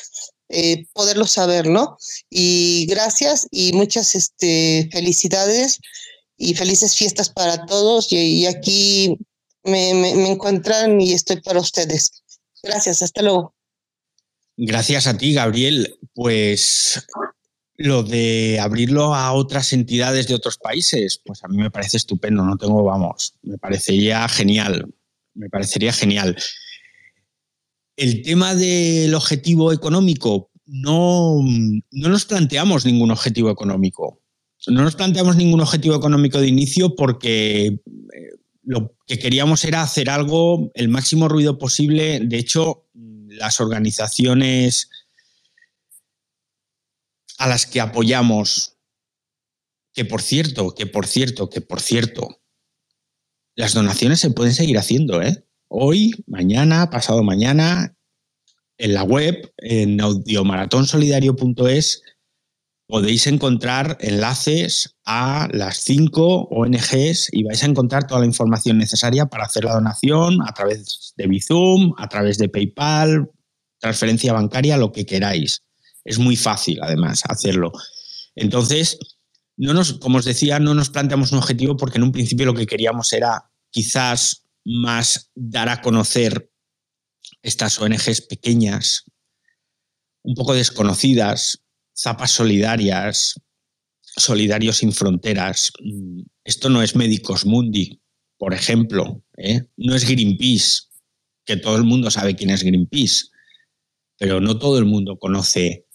[0.48, 1.96] eh, poderlo saber, ¿no?
[2.29, 5.79] Y gracias y muchas este, felicidades
[6.37, 8.09] y felices fiestas para todos.
[8.11, 9.16] Y, aquí
[9.62, 12.22] me encuentran y estoy para ustedes.
[12.62, 13.55] Gracias, hasta luego.
[14.57, 15.98] Gracias a ti, Gabriel.
[16.12, 17.03] Pues
[17.81, 22.45] lo de abrirlo a otras entidades de otros países, pues a mí me parece estupendo,
[22.45, 24.93] no tengo, vamos, me parecería genial,
[25.33, 26.37] me parecería genial.
[27.97, 31.38] El tema del objetivo económico, no,
[31.90, 34.21] no nos planteamos ningún objetivo económico.
[34.66, 37.81] No nos planteamos ningún objetivo económico de inicio porque eh,
[38.62, 42.21] lo que queríamos era hacer algo, el máximo ruido posible.
[42.21, 44.90] De hecho, las organizaciones
[47.40, 48.76] a las que apoyamos,
[49.94, 52.42] que por cierto, que por cierto, que por cierto,
[53.57, 55.46] las donaciones se pueden seguir haciendo, ¿eh?
[55.68, 57.96] Hoy, mañana, pasado mañana,
[58.76, 62.03] en la web, en audiomaratonsolidario.es,
[62.87, 69.24] podéis encontrar enlaces a las cinco ONGs y vais a encontrar toda la información necesaria
[69.26, 73.31] para hacer la donación a través de Bizum, a través de PayPal,
[73.79, 75.62] transferencia bancaria, lo que queráis.
[76.05, 77.73] Es muy fácil, además, hacerlo.
[78.35, 78.99] Entonces,
[79.57, 82.55] no nos, como os decía, no nos planteamos un objetivo porque en un principio lo
[82.55, 86.51] que queríamos era quizás más dar a conocer
[87.43, 89.05] estas ONGs pequeñas,
[90.23, 91.63] un poco desconocidas,
[91.97, 93.41] zapas solidarias,
[94.01, 95.73] solidarios sin fronteras.
[96.45, 98.01] Esto no es Médicos Mundi,
[98.39, 99.67] por ejemplo, ¿eh?
[99.77, 100.85] no es Greenpeace,
[101.45, 103.27] que todo el mundo sabe quién es Greenpeace,
[104.19, 105.87] pero no todo el mundo conoce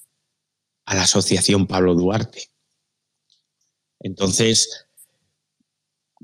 [0.85, 2.49] a la Asociación Pablo Duarte.
[3.99, 4.87] Entonces,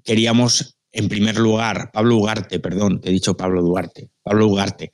[0.04, 4.94] queríamos, en primer lugar, Pablo Ugarte, perdón, te he dicho Pablo Duarte, Pablo Ugarte.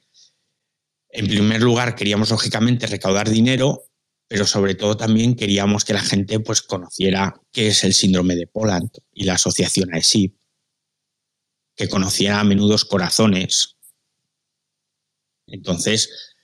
[1.09, 3.83] En primer lugar, queríamos, lógicamente, recaudar dinero,
[4.27, 8.47] pero sobre todo también queríamos que la gente pues, conociera qué es el síndrome de
[8.47, 10.35] Poland y la asociación AESIP,
[11.75, 13.77] que conociera a menudos corazones.
[15.47, 16.35] Entonces,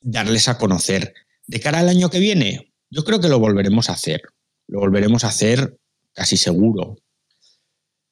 [0.00, 1.14] darles a conocer
[1.50, 4.22] de cara al año que viene, yo creo que lo volveremos a hacer.
[4.68, 5.76] Lo volveremos a hacer
[6.12, 6.98] casi seguro.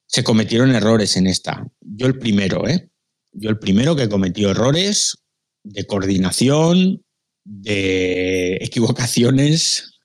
[0.07, 1.65] Se cometieron errores en esta.
[1.79, 2.89] Yo el primero, ¿eh?
[3.31, 5.23] Yo el primero que cometió errores
[5.63, 7.05] de coordinación,
[7.45, 9.99] de equivocaciones,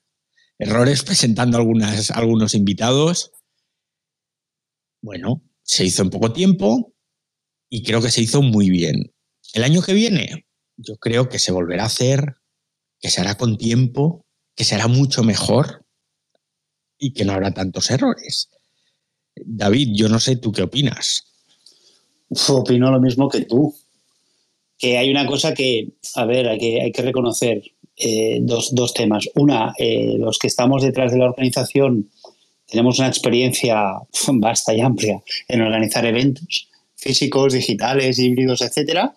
[0.56, 3.32] errores presentando algunas, algunos invitados.
[5.02, 6.94] Bueno, se hizo en poco tiempo
[7.68, 9.12] y creo que se hizo muy bien.
[9.54, 12.36] El año que viene, yo creo que se volverá a hacer
[13.04, 14.24] que se hará con tiempo,
[14.56, 15.84] que será mucho mejor
[16.98, 18.48] y que no habrá tantos errores.
[19.36, 21.22] David, yo no sé tú qué opinas.
[22.48, 23.76] opino lo mismo que tú.
[24.78, 27.62] Que hay una cosa que, a ver, hay que, hay que reconocer
[27.94, 29.28] eh, dos, dos, temas.
[29.34, 32.08] Una, eh, los que estamos detrás de la organización
[32.66, 33.98] tenemos una experiencia
[34.32, 39.14] vasta y amplia en organizar eventos físicos, digitales, híbridos, etcétera.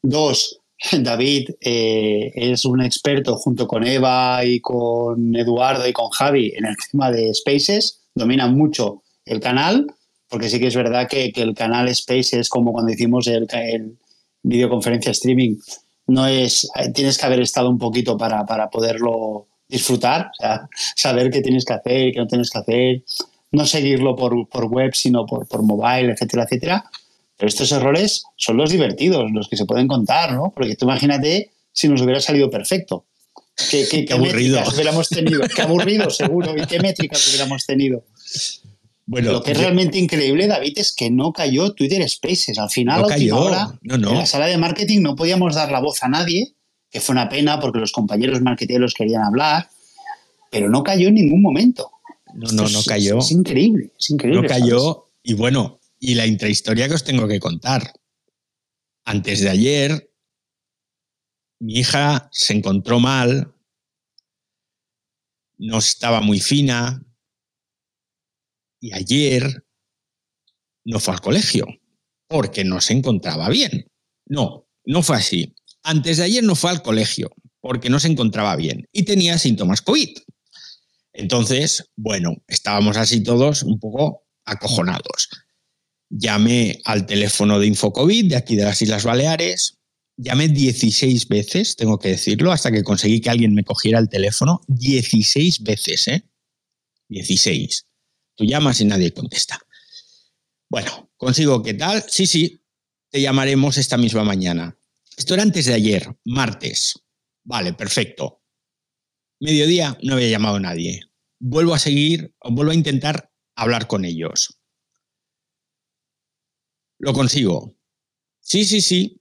[0.00, 0.60] Dos,
[1.00, 6.66] David eh, es un experto junto con Eva y con Eduardo y con Javi en
[6.66, 9.86] el tema de Spaces, domina mucho el canal,
[10.28, 13.46] porque sí que es verdad que, el canal Spaces, como cuando hicimos el,
[14.42, 15.56] videoconferencia streaming,
[16.06, 20.30] no es, tienes que haber estado un poquito para, para poderlo disfrutar,
[20.96, 23.04] saber qué tienes que hacer qué no tienes que hacer,
[23.50, 26.84] no seguirlo por, por web, sino por, por mobile, etcétera, etcétera.
[27.38, 30.52] Pero estos errores son los divertidos, los que se pueden contar, ¿no?
[30.54, 33.06] Porque tú imagínate si nos hubiera salido perfecto.
[33.70, 34.60] ¿Qué, qué, qué, aburrido.
[34.74, 35.42] hubiéramos tenido?
[35.54, 36.54] Qué aburrido, seguro.
[36.56, 38.04] ¿Y qué métricas hubiéramos tenido?
[39.06, 42.58] Bueno, lo que es realmente increíble, David, es que no cayó Twitter Spaces.
[42.58, 43.48] Al final, no cayó.
[43.82, 46.54] en la sala de marketing no podíamos dar la voz a nadie,
[46.90, 49.70] que fue una pena porque los compañeros marketeros querían hablar,
[50.50, 51.90] pero no cayó en ningún momento.
[52.34, 53.18] No, no, no cayó.
[53.18, 54.42] Es, increíble, es increíble.
[54.42, 55.06] No cayó.
[55.22, 57.92] Y bueno, y la intrahistoria que os tengo que contar.
[59.04, 60.12] Antes de ayer,
[61.60, 63.54] mi hija se encontró mal,
[65.58, 67.02] no estaba muy fina,
[68.80, 69.64] y ayer
[70.84, 71.66] no fue al colegio
[72.28, 73.90] porque no se encontraba bien.
[74.26, 75.54] No, no fue así.
[75.82, 77.30] Antes de ayer no fue al colegio
[77.60, 80.16] porque no se encontraba bien y tenía síntomas COVID.
[81.12, 85.28] Entonces, bueno, estábamos así todos un poco acojonados.
[86.10, 89.78] Llamé al teléfono de Infocovid de aquí de las Islas Baleares.
[90.16, 94.60] Llamé 16 veces, tengo que decirlo, hasta que conseguí que alguien me cogiera el teléfono.
[94.66, 96.24] 16 veces, ¿eh?
[97.08, 97.86] 16.
[98.34, 99.60] Tú llamas y nadie contesta.
[100.68, 102.04] Bueno, consigo qué tal.
[102.08, 102.60] Sí, sí,
[103.10, 104.78] te llamaremos esta misma mañana.
[105.16, 107.00] Esto era antes de ayer, martes.
[107.44, 108.42] Vale, perfecto.
[109.40, 111.02] Mediodía no había llamado nadie.
[111.40, 114.57] Vuelvo a seguir, vuelvo a intentar hablar con ellos.
[116.98, 117.76] Lo consigo.
[118.40, 119.20] Sí, sí, sí.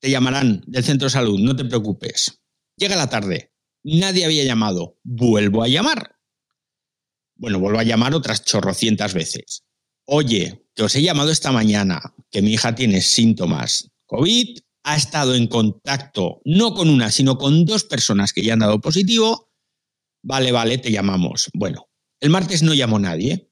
[0.00, 2.40] Te llamarán del centro de salud, no te preocupes.
[2.76, 3.52] Llega la tarde.
[3.84, 4.98] Nadie había llamado.
[5.02, 6.16] Vuelvo a llamar.
[7.36, 9.64] Bueno, vuelvo a llamar otras chorrocientas veces.
[10.06, 15.34] Oye, que os he llamado esta mañana, que mi hija tiene síntomas COVID, ha estado
[15.34, 19.50] en contacto no con una, sino con dos personas que ya han dado positivo.
[20.22, 21.50] Vale, vale, te llamamos.
[21.54, 21.88] Bueno,
[22.20, 23.50] el martes no llamó nadie.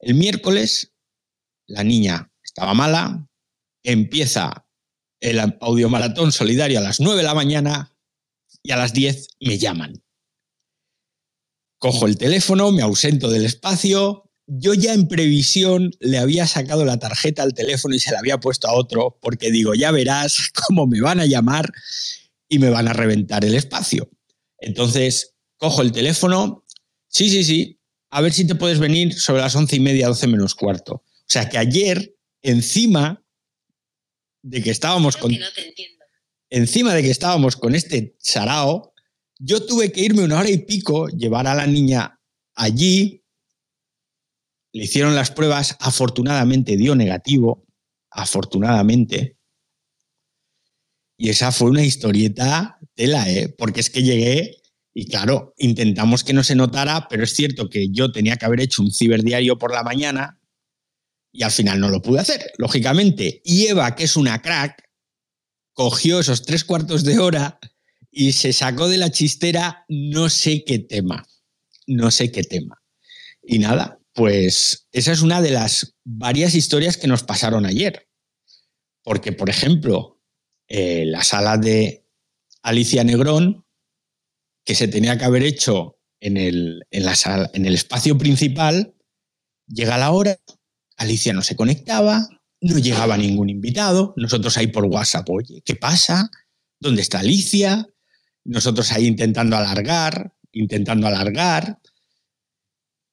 [0.00, 0.87] El miércoles
[1.68, 3.28] la niña estaba mala,
[3.84, 4.66] empieza
[5.20, 7.94] el audiomaratón solidario a las 9 de la mañana
[8.62, 10.02] y a las 10 me llaman.
[11.78, 14.24] Cojo el teléfono, me ausento del espacio.
[14.46, 18.40] Yo ya en previsión le había sacado la tarjeta al teléfono y se la había
[18.40, 21.72] puesto a otro porque digo, ya verás cómo me van a llamar
[22.48, 24.10] y me van a reventar el espacio.
[24.58, 26.64] Entonces, cojo el teléfono.
[27.08, 27.78] Sí, sí, sí.
[28.10, 31.04] A ver si te puedes venir sobre las once y media, doce menos cuarto.
[31.28, 33.22] O sea que ayer, encima
[34.42, 35.30] de que estábamos con.
[36.48, 38.94] Encima de que estábamos con este sarao,
[39.38, 42.18] yo tuve que irme una hora y pico, llevar a la niña
[42.54, 43.22] allí.
[44.72, 47.66] Le hicieron las pruebas, afortunadamente dio negativo,
[48.10, 49.36] afortunadamente.
[51.18, 53.54] Y esa fue una historieta tela, ¿eh?
[53.58, 54.62] porque es que llegué
[54.94, 58.60] y claro, intentamos que no se notara, pero es cierto que yo tenía que haber
[58.60, 60.37] hecho un ciberdiario por la mañana
[61.32, 63.40] y al final no lo pude hacer, lógicamente.
[63.44, 64.88] Y Eva, que es una crack,
[65.72, 67.58] cogió esos tres cuartos de hora
[68.10, 71.26] y se sacó de la chistera no sé qué tema,
[71.86, 72.82] no sé qué tema.
[73.42, 78.08] Y nada, pues esa es una de las varias historias que nos pasaron ayer.
[79.04, 80.20] Porque, por ejemplo,
[80.66, 82.06] eh, la sala de
[82.62, 83.64] Alicia Negrón,
[84.64, 88.94] que se tenía que haber hecho en el, en la sala, en el espacio principal,
[89.66, 90.38] llega la hora
[90.98, 92.28] Alicia no se conectaba,
[92.60, 96.30] no llegaba ningún invitado, nosotros ahí por WhatsApp, oye, ¿qué pasa?
[96.80, 97.88] ¿Dónde está Alicia?
[98.44, 101.78] Nosotros ahí intentando alargar, intentando alargar.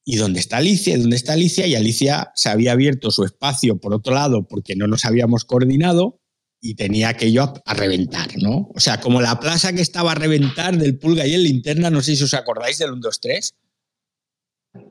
[0.04, 0.96] ¿Y dónde está Alicia?
[0.98, 1.66] ¿Dónde está Alicia?
[1.66, 6.20] Y Alicia se había abierto su espacio por otro lado porque no nos habíamos coordinado
[6.60, 8.70] y tenía aquello a, reventar, ¿no?
[8.74, 12.02] O sea, como la plaza que estaba a reventar del pulga y el linterna, no
[12.02, 13.54] sé si os acordáis del 1, 2, 3,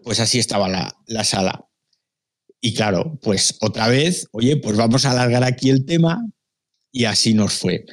[0.03, 1.67] pues así estaba la, la sala.
[2.65, 6.25] Y claro, pues otra vez, oye, pues vamos a alargar aquí el tema
[6.91, 7.85] y así nos fue.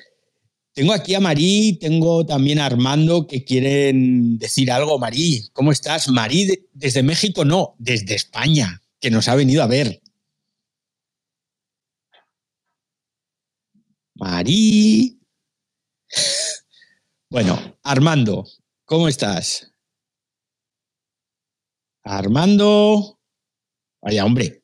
[0.73, 4.99] Tengo aquí a Marí, tengo también a Armando que quieren decir algo.
[4.99, 6.09] Marí, ¿cómo estás?
[6.09, 8.81] Marí, desde México no, desde España.
[8.99, 10.01] que nos ha venido a ver.
[14.15, 15.21] Marí.
[17.29, 18.47] Bueno, Armando,
[18.87, 19.71] ¿cómo estás?
[22.05, 23.19] Armando.
[24.01, 24.62] Vaya, hombre.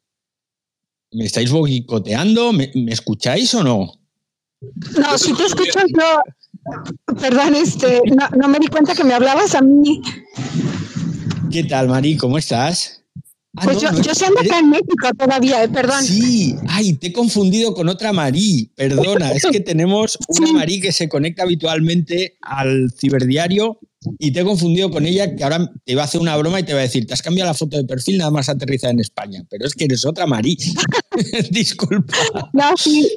[1.13, 2.53] ¿Me estáis boicoteando?
[2.53, 3.93] ¿Me, escucháis o no?
[4.61, 7.15] No, si te escucho yo.
[7.19, 10.03] Perdón, este, no, no me di cuenta que me hablabas a mí.
[11.51, 12.17] ¿Qué tal, Mari?
[12.17, 13.03] ¿Cómo estás?
[13.57, 16.03] Ah, pues yo, yo siendo acá en México todavía, eh, perdón.
[16.05, 20.93] Sí, ay, te he confundido con otra Marí, perdona, es que tenemos una Marí que
[20.93, 23.81] se conecta habitualmente al ciberdiario
[24.19, 26.63] y te he confundido con ella, que ahora te iba a hacer una broma y
[26.63, 29.01] te va a decir, te has cambiado la foto de perfil, nada más aterriza en
[29.01, 30.57] España, pero es que eres otra Marí.
[31.51, 32.15] Disculpa.
[32.53, 33.09] No, sí,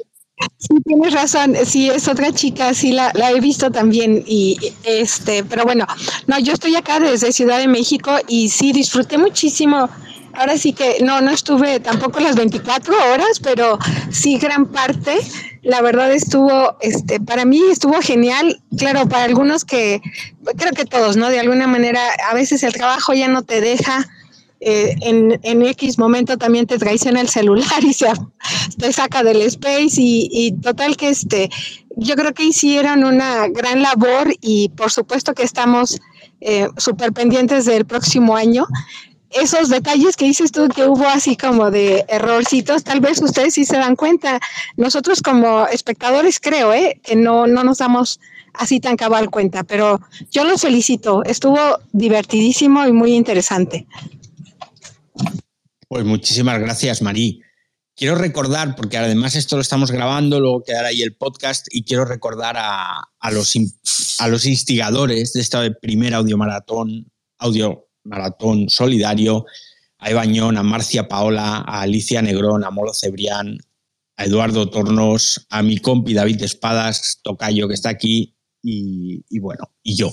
[0.58, 1.54] Sí, tienes razón.
[1.64, 4.24] Sí, es otra chica, sí la, la, he visto también.
[4.26, 5.86] Y este, pero bueno,
[6.26, 9.88] no, yo estoy acá desde Ciudad de México y sí disfruté muchísimo
[10.34, 13.78] ahora sí que no, no estuve tampoco las 24 horas, pero
[14.10, 15.18] sí gran parte.
[15.62, 18.60] La verdad estuvo, este, para mí estuvo genial.
[18.76, 20.00] Claro, para algunos que,
[20.56, 21.28] creo que todos, ¿no?
[21.28, 24.08] De alguna manera, a veces el trabajo ya no te deja.
[24.64, 28.06] Eh, en, en, X momento también te traiciona el celular y se,
[28.78, 31.50] te saca del space y, y total que este,
[31.96, 35.98] yo creo que hicieron una gran labor y por supuesto que estamos
[36.40, 38.66] eh, súper pendientes del próximo año
[39.34, 43.64] esos detalles que dices tú que hubo así como de errorcitos, tal vez ustedes sí
[43.64, 44.40] se dan cuenta.
[44.76, 47.00] Nosotros como espectadores creo ¿eh?
[47.02, 48.20] que no, no nos damos
[48.54, 51.58] así tan cabal cuenta, pero yo los felicito, estuvo
[51.92, 53.86] divertidísimo y muy interesante.
[55.88, 57.42] Pues muchísimas gracias, Marí.
[57.94, 62.06] Quiero recordar, porque además esto lo estamos grabando, luego quedará ahí el podcast, y quiero
[62.06, 63.54] recordar a, a los,
[64.18, 69.46] a los instigadores de esta primera audiomaratón, audio Maratón Solidario,
[69.98, 73.58] a Eva a Marcia Paola, a Alicia Negrón, a Molo Cebrián,
[74.16, 79.96] a Eduardo Tornos, a mi compi David Espadas, Tocayo, que está aquí, y, bueno, y
[79.96, 80.12] yo.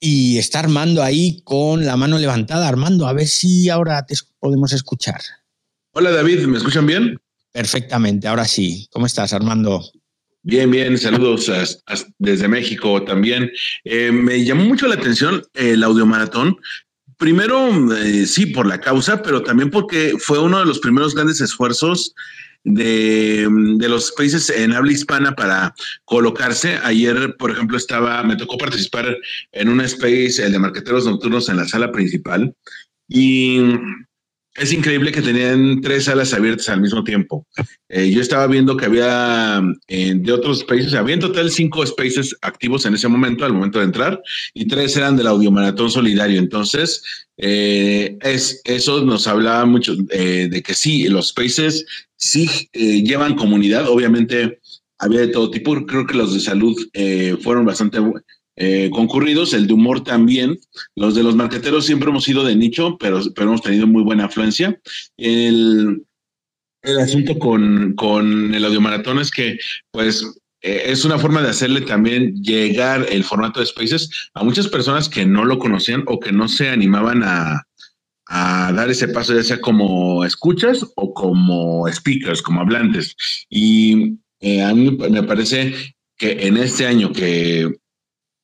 [0.00, 2.68] Y está Armando ahí con la mano levantada.
[2.68, 5.20] Armando, a ver si ahora te podemos escuchar.
[5.92, 7.18] Hola David, ¿me escuchan bien?
[7.52, 8.88] Perfectamente, ahora sí.
[8.92, 9.82] ¿Cómo estás, Armando?
[10.48, 11.50] Bien, bien, saludos
[12.20, 13.50] desde México también.
[13.82, 16.56] Eh, me llamó mucho la atención el audiomaratón.
[17.16, 21.40] Primero, eh, sí, por la causa, pero también porque fue uno de los primeros grandes
[21.40, 22.14] esfuerzos
[22.62, 25.74] de, de, los países en habla hispana para
[26.04, 26.78] colocarse.
[26.84, 29.18] Ayer, por ejemplo, estaba, me tocó participar
[29.50, 32.54] en un space, el de marqueteros nocturnos en la sala principal.
[33.08, 33.58] Y
[34.58, 37.46] es increíble que tenían tres salas abiertas al mismo tiempo.
[37.88, 42.86] Eh, yo estaba viendo que había de otros países, había en total cinco spaces activos
[42.86, 44.20] en ese momento, al momento de entrar,
[44.54, 46.38] y tres eran del Audiomaratón Solidario.
[46.38, 47.02] Entonces,
[47.36, 51.84] eh, es, eso nos hablaba mucho eh, de que sí, los spaces
[52.16, 53.88] sí llevan comunidad.
[53.88, 54.60] Obviamente,
[54.98, 55.74] había de todo tipo.
[55.86, 56.76] Creo que los de salud
[57.42, 58.00] fueron bastante
[58.56, 60.58] eh, concurridos, el de humor también.
[60.94, 64.24] Los de los marqueteros siempre hemos sido de nicho, pero, pero hemos tenido muy buena
[64.24, 64.80] afluencia.
[65.16, 66.06] El,
[67.00, 69.58] asunto con, con el audiomaratón es que,
[69.90, 70.24] pues,
[70.62, 75.08] eh, es una forma de hacerle también llegar el formato de Spaces a muchas personas
[75.08, 77.66] que no lo conocían o que no se animaban a,
[78.26, 83.16] a dar ese paso, ya sea como escuchas o como speakers, como hablantes.
[83.48, 85.74] Y eh, a mí me parece
[86.16, 87.70] que en este año que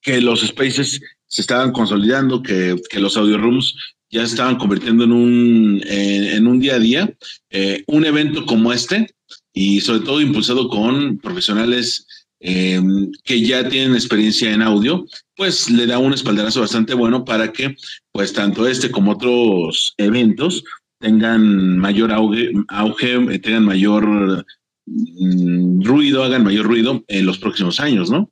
[0.02, 3.74] que los spaces se estaban consolidando, que, que los audio rooms
[4.10, 7.14] ya se estaban convirtiendo en un, en, un día a día.
[7.50, 9.14] Eh, un evento como este,
[9.54, 12.06] y sobre todo impulsado con profesionales
[12.40, 17.52] em, que ya tienen experiencia en audio, pues le da un espaldarazo bastante bueno para
[17.52, 17.74] que
[18.12, 20.62] pues tanto este como otros eventos
[20.98, 24.44] tengan mayor auge, auge tengan mayor
[24.86, 28.30] mm, ruido, hagan mayor ruido en los próximos años, ¿no?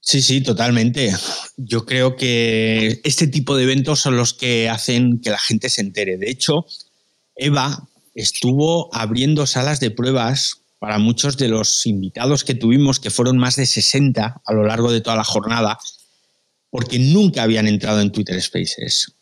[0.00, 1.14] Sí, sí, totalmente.
[1.58, 5.82] Yo creo que este tipo de eventos son los que hacen que la gente se
[5.82, 6.16] entere.
[6.16, 6.64] De hecho,
[7.36, 13.36] Eva estuvo abriendo salas de pruebas para muchos de los invitados que tuvimos, que fueron
[13.36, 15.78] más de 60 a lo largo de toda la jornada,
[16.70, 19.12] porque nunca habían entrado en Twitter Spaces.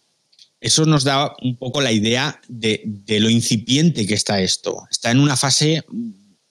[0.60, 4.86] Eso nos da un poco la idea de, de lo incipiente que está esto.
[4.90, 5.84] Está en una fase,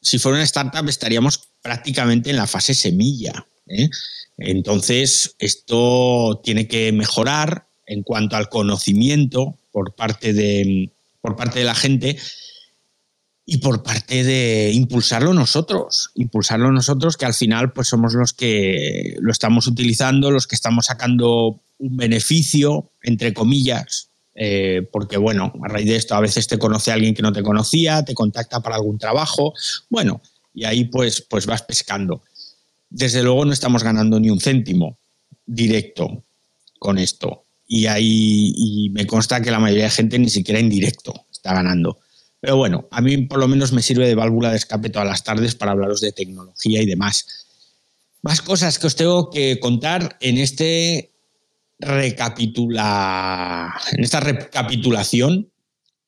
[0.02, 3.48] si fuera una startup, estaríamos prácticamente en la fase semilla.
[3.68, 3.90] ¿Eh?
[4.38, 10.92] Entonces, esto tiene que mejorar en cuanto al conocimiento por parte de,
[11.22, 12.18] por parte de la gente
[13.46, 19.16] y por parte de impulsarlo nosotros, impulsarlo nosotros que al final pues somos los que
[19.20, 25.68] lo estamos utilizando, los que estamos sacando un beneficio, entre comillas, eh, porque bueno, a
[25.68, 28.78] raíz de esto a veces te conoce alguien que no te conocía, te contacta para
[28.78, 29.54] algún trabajo,
[29.90, 30.22] bueno,
[30.54, 32.24] y ahí pues, pues vas pescando.
[32.96, 34.98] Desde luego no estamos ganando ni un céntimo
[35.46, 36.24] directo
[36.80, 37.44] con esto.
[37.68, 42.00] Y ahí me consta que la mayoría de gente ni siquiera en directo está ganando.
[42.40, 45.26] Pero bueno, a mí por lo menos me sirve de válvula de escape todas las
[45.26, 47.48] tardes para hablaros de tecnología y demás.
[48.22, 51.12] Más cosas que os tengo que contar en este
[51.80, 55.52] recapitula en esta recapitulación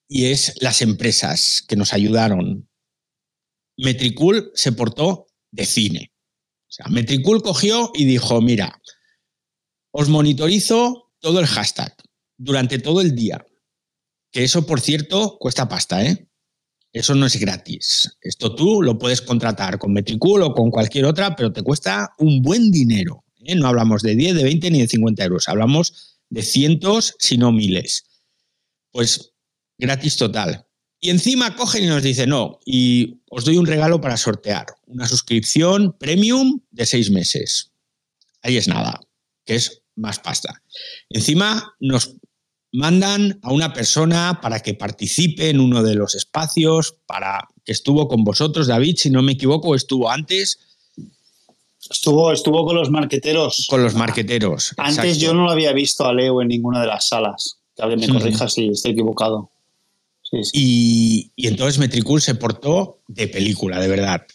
[0.07, 2.69] y es las empresas que nos ayudaron.
[3.75, 6.11] Metricool se portó de cine.
[6.67, 8.81] O sea, Metricool cogió y dijo, mira,
[9.91, 11.95] os monitorizo todo el hashtag
[12.37, 13.45] durante todo el día.
[14.31, 16.27] Que eso, por cierto, cuesta pasta, ¿eh?
[16.93, 18.17] Eso no es gratis.
[18.21, 22.41] Esto tú lo puedes contratar con Metricool o con cualquier otra, pero te cuesta un
[22.41, 23.23] buen dinero.
[23.45, 23.55] ¿eh?
[23.55, 25.47] No hablamos de 10, de 20 ni de 50 euros.
[25.47, 28.05] Hablamos de cientos, si no miles.
[28.91, 29.33] Pues
[29.77, 30.66] gratis total.
[30.99, 34.65] Y encima cogen y nos dicen, no, y os doy un regalo para sortear.
[34.87, 37.71] Una suscripción premium de seis meses.
[38.41, 38.99] Ahí es nada,
[39.45, 40.61] que es más pasta.
[41.09, 42.15] Encima nos
[42.71, 48.07] mandan a una persona para que participe en uno de los espacios, para que estuvo
[48.07, 50.59] con vosotros, David, si no me equivoco, estuvo antes.
[51.89, 53.67] Estuvo, estuvo con los marqueteros.
[53.69, 54.73] Con los marqueteros.
[54.77, 57.59] Antes yo no lo había visto a Leo en ninguna de las salas.
[57.75, 59.51] Que alguien me corrija si estoy equivocado.
[60.53, 64.25] Y, entonces Metricool se portó de película, de verdad.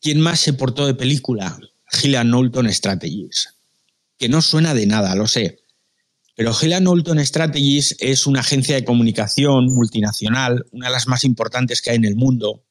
[0.00, 1.58] ¿Quién más se portó de película?
[1.90, 3.54] Gillian Knowlton Strategies.
[4.18, 5.60] Que no suena de nada, lo sé
[6.36, 11.80] pero Hela Knowlton Strategies es una agencia de comunicación multinacional, una de las más importantes
[11.80, 12.62] que hay en el mundo,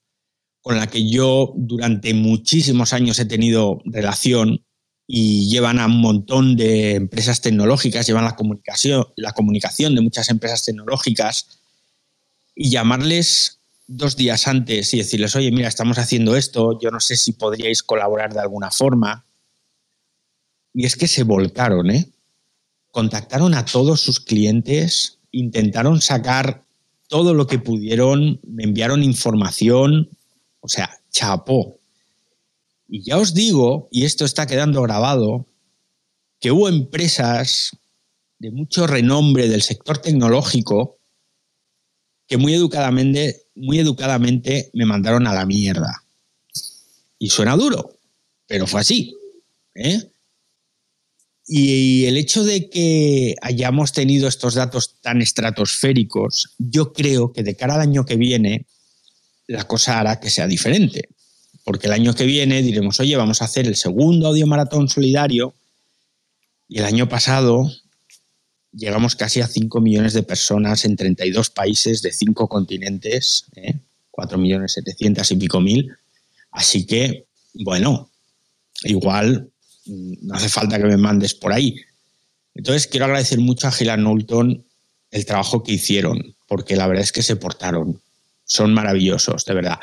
[0.62, 4.64] con la que yo durante muchísimos años he tenido relación
[5.08, 11.60] y llevan a un montón de empresas tecnológicas, llevan la comunicación de muchas empresas tecnológicas
[12.56, 17.18] y llamarles dos días antes y decirles, oye, mira, estamos haciendo esto, yo no sé
[17.18, 19.26] si podríais colaborar de alguna forma.
[20.74, 22.10] Y es que se volcaron, ¿eh?
[22.96, 26.64] contactaron a todos sus clientes, intentaron sacar
[27.10, 30.10] todo lo que pudieron, me enviaron información,
[30.62, 31.78] o sea, chapó.
[32.88, 35.46] Y ya os digo, y esto está quedando grabado,
[36.40, 37.78] que hubo empresas
[38.40, 40.98] de mucho renombre del sector tecnológico
[42.28, 46.04] que muy educadamente, muy educadamente me mandaron a la mierda.
[47.20, 47.98] Y suena duro,
[48.48, 49.16] pero fue así.
[49.76, 50.12] ¿eh?
[51.48, 57.56] Y el hecho de que hayamos tenido estos datos tan estratosféricos, yo creo que de
[57.56, 58.66] cara al año que viene,
[59.48, 61.10] la cosa hará que sea diferente.
[61.64, 65.56] Porque el año que viene diremos, oye, vamos a hacer el segundo audio maratón solidario.
[66.68, 67.72] Y el año pasado
[68.76, 73.76] llegamos casi a 5 millones de personas en 32 países de 5 continentes, ¿eh?
[74.12, 75.92] 4 millones 700 y pico mil.
[76.52, 78.10] Así que, bueno,
[78.84, 79.50] igual
[79.86, 81.76] no hace falta que me mandes por ahí.
[82.54, 84.64] Entonces, quiero agradecer mucho a Knowlton
[85.12, 88.02] el trabajo que hicieron, porque la verdad es que se portaron.
[88.46, 89.80] Son maravillosos, de verdad.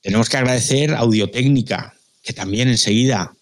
[0.00, 3.34] Tenemos que agradecer a Audiotécnica, que también enseguida,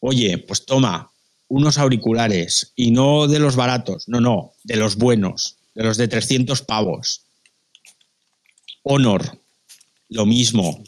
[0.00, 1.09] oye, pues toma
[1.50, 6.06] unos auriculares y no de los baratos, no, no, de los buenos, de los de
[6.06, 7.22] 300 pavos.
[8.84, 9.36] Honor,
[10.08, 10.82] lo mismo,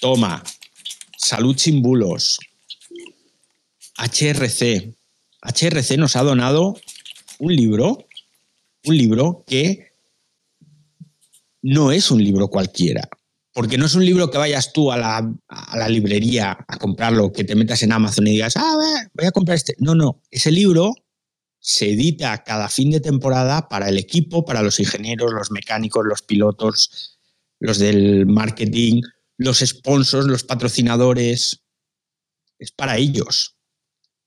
[0.00, 0.42] toma,
[1.16, 2.40] salud sin bulos,
[3.96, 4.92] HRC.
[5.40, 6.76] HRC nos ha donado
[7.38, 8.04] un libro,
[8.84, 9.92] un libro que
[11.62, 13.08] no es un libro cualquiera,
[13.52, 17.54] porque no es un libro que vayas tú a la, librería a comprarlo, que te
[17.54, 19.74] metas en Amazon y digas, ah, voy a comprar este.
[19.78, 20.94] No, no, ese libro
[21.58, 26.22] se edita cada fin de temporada para el equipo, para los ingenieros, los mecánicos, los
[26.22, 27.18] pilotos,
[27.60, 29.02] los del marketing,
[29.36, 31.60] los sponsors, los patrocinadores.
[32.58, 33.56] Es para ellos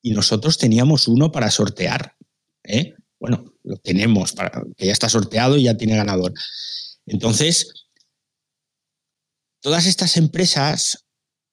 [0.05, 2.15] y nosotros teníamos uno para sortear.
[2.63, 2.93] ¿eh?
[3.19, 6.31] Bueno, lo tenemos, para, que ya está sorteado y ya tiene ganador.
[7.07, 7.84] Entonces,
[9.65, 11.07] todas estas empresas,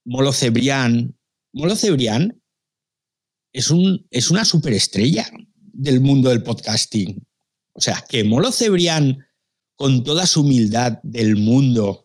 [0.04, 1.16] Molo Cebrián,
[1.54, 2.42] Molo Cebrián
[3.54, 7.26] es, un, es una superestrella del mundo del podcasting.
[7.72, 9.24] O sea, que Molo Cebrián,
[9.76, 12.02] con toda su humildad del mundo,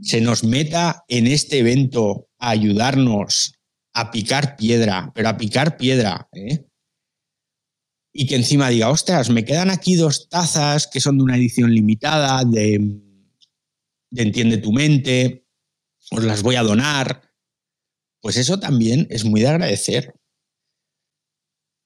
[0.00, 3.52] se nos meta en este evento a ayudarnos
[3.92, 6.64] a picar piedra, pero a picar piedra, ¿eh?
[8.14, 11.70] Y que encima diga, ostras, me quedan aquí dos tazas que son de una edición
[11.70, 13.02] limitada, de,
[14.12, 15.44] Entiende tu mente,
[16.10, 17.22] os las voy a donar.
[18.20, 20.14] Pues eso también es muy de agradecer.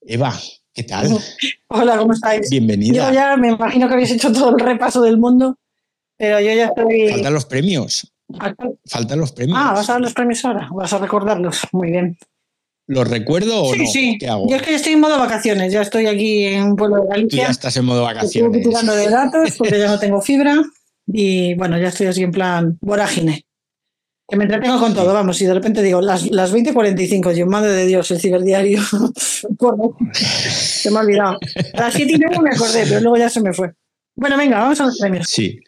[0.01, 0.37] Eva,
[0.75, 1.07] ¿Qué tal?
[1.69, 2.49] Hola, ¿cómo estáis?
[2.49, 3.07] Bienvenida.
[3.07, 5.57] Yo ya me imagino que habéis hecho todo el repaso del mundo,
[6.17, 7.11] pero yo ya estoy.
[7.11, 8.13] Faltan los premios.
[8.85, 9.57] Faltan los premios.
[9.57, 10.67] Ah, ¿vas a dar los premios ahora?
[10.73, 11.61] ¿Vas a recordarlos?
[11.71, 12.17] Muy bien.
[12.87, 13.87] ¿Los recuerdo o sí, no?
[13.87, 14.49] Sí, ¿Qué hago?
[14.49, 17.29] Yo es que estoy en modo vacaciones, ya estoy aquí en un pueblo de Galicia.
[17.29, 18.57] Tú ya estás en modo vacaciones.
[18.57, 20.61] Estoy tirando de datos porque ya no tengo fibra
[21.07, 23.44] y bueno, ya estoy así en plan vorágine.
[24.27, 27.73] Que me entretengo con todo, vamos, y de repente digo, las, las 20.45, yo, madre
[27.73, 28.81] de Dios, el ciberdiario.
[30.51, 31.37] se me ha olvidado.
[31.73, 33.73] A las 7 y media me acordé, pero luego ya se me fue.
[34.15, 35.29] Bueno, venga, vamos a los premios.
[35.29, 35.59] Sí.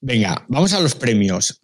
[0.00, 1.62] Venga, vamos a los premios.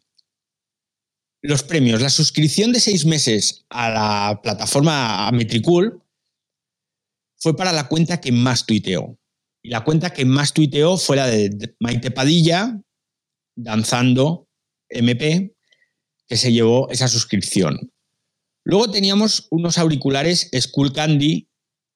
[1.43, 2.01] Los premios.
[2.01, 6.03] La suscripción de seis meses a la plataforma Metricool
[7.37, 9.19] fue para la cuenta que más tuiteó.
[9.63, 12.81] Y la cuenta que más tuiteó fue la de Maite Padilla,
[13.57, 14.49] Danzando
[14.89, 15.55] MP,
[16.31, 17.93] que se llevó esa suscripción.
[18.65, 21.51] Luego teníamos unos auriculares Skull Candy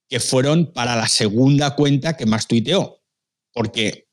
[0.08, 3.00] que fueron para la segunda cuenta que más tuiteó,
[3.52, 4.08] porque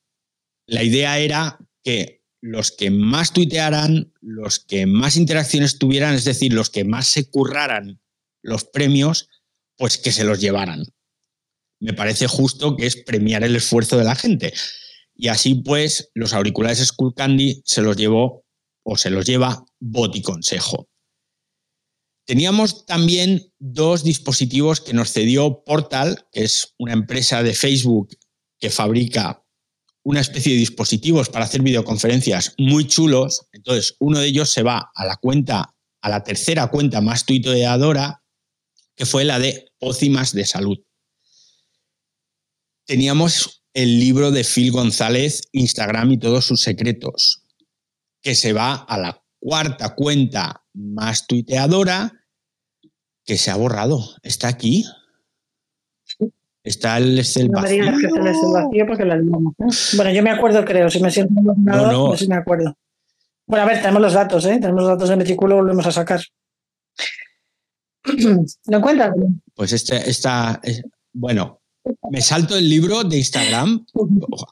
[0.67, 6.53] la idea era que los que más tuitearan, los que más interacciones tuvieran, es decir,
[6.53, 7.99] los que más se curraran
[8.43, 9.27] los premios,
[9.75, 10.85] pues que se los llevaran.
[11.79, 14.53] Me parece justo que es premiar el esfuerzo de la gente.
[15.15, 18.45] Y así pues, los auriculares Skull Candy se los llevó
[18.83, 20.87] o se los lleva Boticonsejo.
[22.25, 28.15] Teníamos también dos dispositivos que nos cedió Portal, que es una empresa de Facebook
[28.59, 29.43] que fabrica
[30.03, 33.47] una especie de dispositivos para hacer videoconferencias muy chulos.
[33.51, 38.23] Entonces, uno de ellos se va a la cuenta, a la tercera cuenta más tuiteadora,
[38.95, 40.77] que fue la de Pócimas de Salud.
[42.85, 47.43] Teníamos el libro de Phil González, Instagram y todos sus secretos,
[48.21, 52.13] que se va a la cuarta cuenta más tuiteadora,
[53.25, 53.99] que se ha borrado.
[54.23, 54.85] ¿Está aquí?
[56.63, 57.83] Está el Excel no vacío.
[57.83, 59.03] me digas que es el vacío porque.
[59.97, 60.89] Bueno, yo me acuerdo, creo.
[60.89, 62.07] Si me siento emocionado, No, no.
[62.09, 62.77] pues sí me acuerdo.
[63.47, 64.59] Bueno, a ver, tenemos los datos, ¿eh?
[64.59, 66.21] Tenemos los datos de Metriculo, volvemos a sacar.
[68.67, 69.11] ¿Lo encuentras?
[69.55, 70.83] Pues este, está, es-
[71.13, 71.60] bueno,
[72.09, 73.85] me salto el libro de Instagram.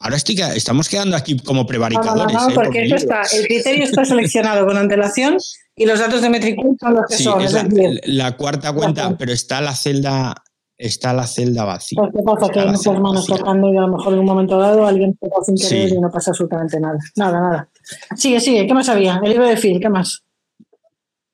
[0.00, 2.34] Ahora estoy, estamos quedando aquí como No, no, no, prevaricadores.
[2.34, 2.54] no, ¿eh?
[2.54, 2.96] por porque libro.
[2.96, 5.36] está, el criterio está seleccionado con antelación
[5.76, 7.40] y los datos de Metricool son los que Sí, son.
[7.42, 7.66] es la,
[8.04, 10.34] la cuarta cuenta, pero está la celda,
[10.76, 11.98] está la celda vacía.
[12.00, 14.58] pues qué pasa, que hay muchas manos tocando y a lo mejor en un momento
[14.58, 15.94] dado alguien toca sin querer Sí.
[15.94, 16.98] y no pasa absolutamente nada.
[17.16, 17.68] Nada, nada.
[18.16, 18.66] Sigue, sigue.
[18.66, 19.20] ¿Qué más había?
[19.22, 20.22] El libro de Phil, ¿qué más?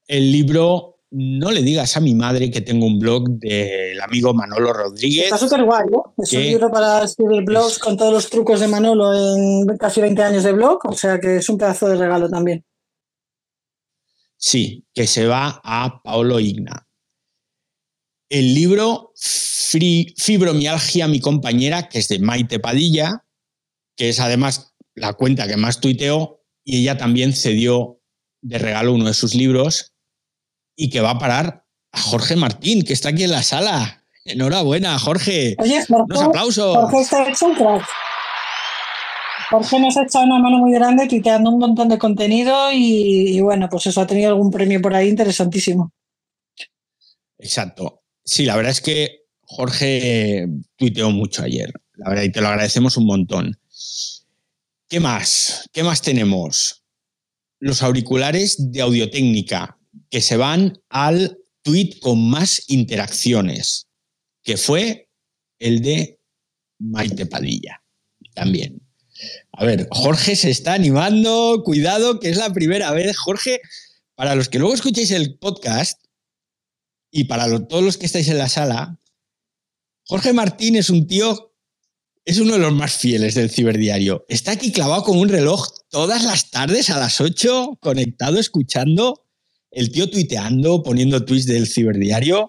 [0.08, 4.72] El libro, no le digas a mi madre que tengo un blog del amigo Manolo
[4.72, 5.26] Rodríguez.
[5.26, 6.14] Está súper guay, ¿no?
[6.18, 10.22] Es un libro para escribir blogs con todos los trucos de Manolo en casi 20
[10.22, 12.64] años de blog, o sea que es un pedazo de regalo también.
[14.36, 16.86] Sí, que se va a Paolo Igna.
[18.28, 23.24] El libro Fibromialgia, mi compañera, que es de Maite Padilla,
[23.96, 28.00] que es además la cuenta que más tuiteó, y ella también cedió
[28.42, 29.95] de regalo uno de sus libros
[30.76, 34.04] y que va a parar a Jorge Martín, que está aquí en la sala.
[34.24, 35.56] Enhorabuena, Jorge.
[35.58, 36.76] Oye, Unos Jorge, aplausos.
[36.76, 37.88] Jorge está hecho un crack.
[39.50, 43.40] Jorge nos ha echado una mano muy grande tuiteando un montón de contenido y, y
[43.40, 45.92] bueno, pues eso ha tenido algún premio por ahí interesantísimo.
[47.38, 48.02] Exacto.
[48.24, 52.96] Sí, la verdad es que Jorge tuiteó mucho ayer, la verdad, y te lo agradecemos
[52.96, 53.56] un montón.
[54.88, 55.68] ¿Qué más?
[55.72, 56.82] ¿Qué más tenemos?
[57.60, 59.78] Los auriculares de audiotécnica
[60.10, 63.88] que se van al tweet con más interacciones,
[64.42, 65.08] que fue
[65.58, 66.20] el de
[66.78, 67.82] Maite Padilla,
[68.34, 68.82] también.
[69.52, 73.16] A ver, Jorge se está animando, cuidado, que es la primera vez.
[73.16, 73.60] Jorge,
[74.14, 76.06] para los que luego escuchéis el podcast,
[77.10, 79.00] y para todos los que estáis en la sala,
[80.04, 81.54] Jorge Martín es un tío,
[82.24, 84.24] es uno de los más fieles del ciberdiario.
[84.28, 89.25] Está aquí clavado con un reloj todas las tardes a las 8, conectado, escuchando,
[89.70, 92.48] el tío tuiteando, poniendo tweets del ciberdiario,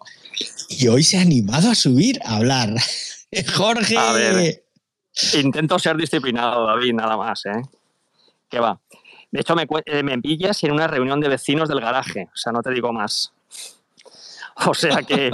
[0.69, 2.73] y hoy se ha animado a subir a hablar.
[3.55, 3.97] Jorge.
[3.97, 4.63] A ver.
[5.33, 7.61] Intento ser disciplinado, David, nada más, ¿eh?
[8.49, 8.79] Que va.
[9.31, 12.53] De hecho, me, eh, me pillas en una reunión de vecinos del garaje, o sea,
[12.53, 13.33] no te digo más.
[14.65, 15.31] O sea que.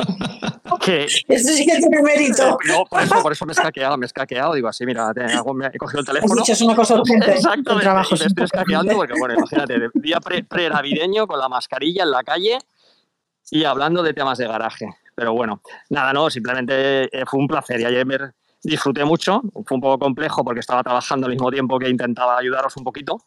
[0.81, 2.57] que Eso sí que tiene mérito.
[2.67, 4.53] no, por, eso, por eso me he escaqueado, me he escaqueado.
[4.53, 6.41] Digo así, mira, te hago- me he cogido el Has teléfono.
[6.41, 7.31] dicho, es una cosa urgente.
[7.31, 7.83] Exactamente.
[7.83, 12.23] trabajo me estoy escaqueando porque, bueno, imagínate, día pre- pre-navideño con la mascarilla en la
[12.23, 12.57] calle
[13.49, 14.87] y hablando de temas de garaje.
[15.15, 18.17] Pero bueno, nada, no, simplemente eh, fue un placer y ayer me
[18.61, 19.41] disfruté mucho.
[19.65, 23.17] Fue un poco complejo porque estaba trabajando al mismo tiempo que intentaba ayudaros un poquito.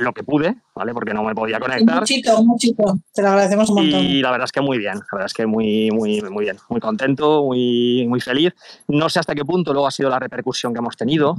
[0.00, 0.92] Lo que pude, ¿vale?
[0.92, 2.00] Porque no me podía conectar.
[2.00, 2.98] Muchito, muchito.
[3.12, 4.00] Te lo agradecemos un montón.
[4.00, 6.58] Y la verdad es que muy bien, la verdad es que muy, muy, muy bien,
[6.68, 8.54] muy contento, muy, muy feliz.
[8.88, 11.36] No sé hasta qué punto luego ha sido la repercusión que hemos tenido,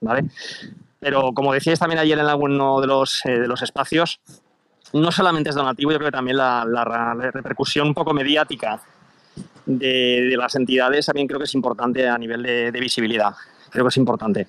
[0.00, 0.24] ¿vale?
[1.00, 4.20] Pero como decíais también ayer en alguno de los, eh, de los espacios,
[4.92, 8.80] no solamente es donativo, yo creo que también la, la, repercusión un poco mediática
[9.66, 13.34] de, de, las entidades también creo que es importante a nivel de, de visibilidad.
[13.70, 14.48] Creo que es importante.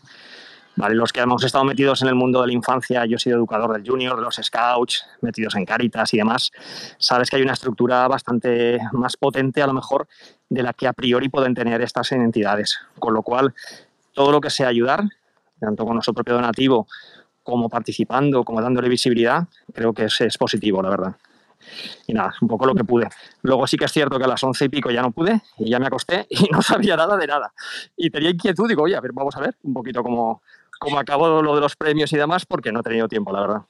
[0.79, 3.35] Vale, los que hemos estado metidos en el mundo de la infancia, yo he sido
[3.35, 6.51] educador del junior, de los scouts, metidos en Caritas y demás,
[6.97, 10.07] sabes que hay una estructura bastante más potente a lo mejor
[10.47, 12.79] de la que a priori pueden tener estas entidades.
[12.97, 13.53] Con lo cual,
[14.13, 15.03] todo lo que sea ayudar,
[15.59, 16.87] tanto con nuestro propio donativo
[17.43, 21.15] como participando, como dándole visibilidad, creo que es, es positivo, la verdad.
[22.07, 23.09] Y nada, un poco lo que pude.
[23.41, 25.69] Luego sí que es cierto que a las once y pico ya no pude y
[25.69, 27.51] ya me acosté y no sabía nada de nada.
[27.97, 30.41] Y tenía inquietud, digo, oye, a ver, vamos a ver un poquito cómo,
[30.79, 33.61] como acabó lo de los premios y demás, porque no he tenido tiempo, la verdad.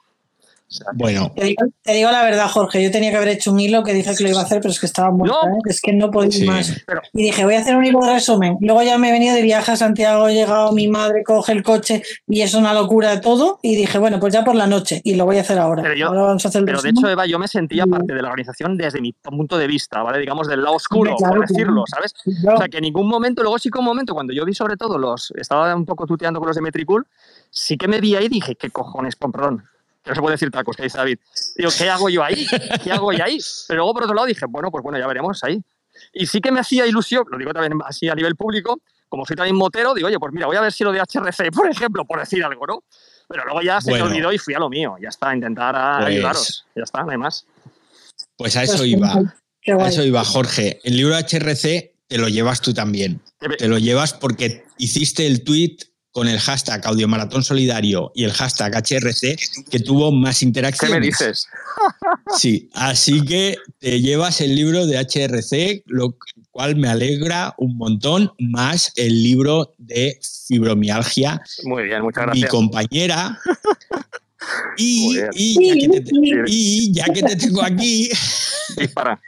[0.69, 1.31] Sea, bueno.
[1.35, 3.91] Te digo, te digo, la verdad, Jorge, yo tenía que haber hecho un hilo que
[3.91, 5.59] dije que lo iba a hacer, pero es que estaba muerta, no, ¿eh?
[5.65, 6.83] es que no podía sí, más.
[6.85, 8.55] Pero, y dije, voy a hacer un hilo de resumen.
[8.61, 11.63] Luego ya me he venido de viaje a Santiago, he llegado mi madre, coge el
[11.63, 13.59] coche y es una locura de todo.
[13.63, 15.81] Y dije, bueno, pues ya por la noche y lo voy a hacer ahora.
[15.81, 18.21] Pero, yo, ahora vamos a hacer pero de hecho, Eva, yo me sentía parte de
[18.21, 20.19] la organización desde mi punto de vista, ¿vale?
[20.19, 22.13] Digamos, del lado oscuro, claro, por decirlo, ¿sabes?
[22.25, 24.77] O sea, que en ningún momento, luego sí que un momento, cuando yo vi sobre
[24.77, 27.07] todo los, estaba un poco tuteando con los de Metricool,
[27.49, 29.63] sí que me vi ahí y dije, ¿qué cojones, perdón?
[30.09, 31.19] No se puede decir tacos, que dice David.
[31.55, 32.45] Digo, ¿qué hago yo ahí?
[32.83, 33.37] ¿Qué hago yo ahí?
[33.67, 35.61] Pero luego, por otro lado, dije, bueno, pues bueno, ya veremos ahí.
[36.13, 39.35] Y sí que me hacía ilusión, lo digo también así a nivel público, como soy
[39.35, 42.05] también motero, digo, oye, pues mira, voy a ver si lo de HRC, por ejemplo,
[42.05, 42.83] por decir algo, ¿no?
[43.27, 44.95] Pero luego ya se bueno, me olvidó y fui a lo mío.
[44.99, 46.65] Ya está, a intentar a pues, ayudaros.
[46.75, 47.45] Ya está, no hay más.
[48.37, 49.13] Pues a eso pues, iba.
[49.13, 50.79] A eso iba, Jorge.
[50.83, 53.21] El libro HRC te lo llevas tú también.
[53.59, 55.77] Te lo llevas porque hiciste el tweet
[56.11, 59.37] con el hashtag Audiomaratón Solidario y el hashtag HRC
[59.69, 60.93] que tuvo más interacciones.
[60.93, 61.47] ¿Qué me dices?
[62.37, 66.15] Sí, así que te llevas el libro de HRC, lo
[66.51, 71.41] cual me alegra un montón, más el libro de fibromialgia.
[71.63, 72.43] Muy bien, muchas gracias.
[72.43, 73.39] Mi compañera.
[74.77, 76.11] Y, y, ya que te,
[76.47, 78.09] y, ya que te, tengo aquí,
[78.77, 79.21] Dispara.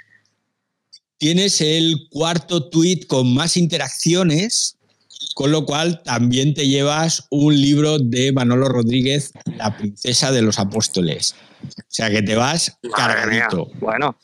[1.17, 4.77] tienes el cuarto tweet con más interacciones
[5.33, 10.59] con lo cual también te llevas un libro de Manolo Rodríguez, La princesa de los
[10.59, 11.35] apóstoles.
[11.63, 13.69] O sea que te vas cargadito.
[13.79, 14.17] Bueno.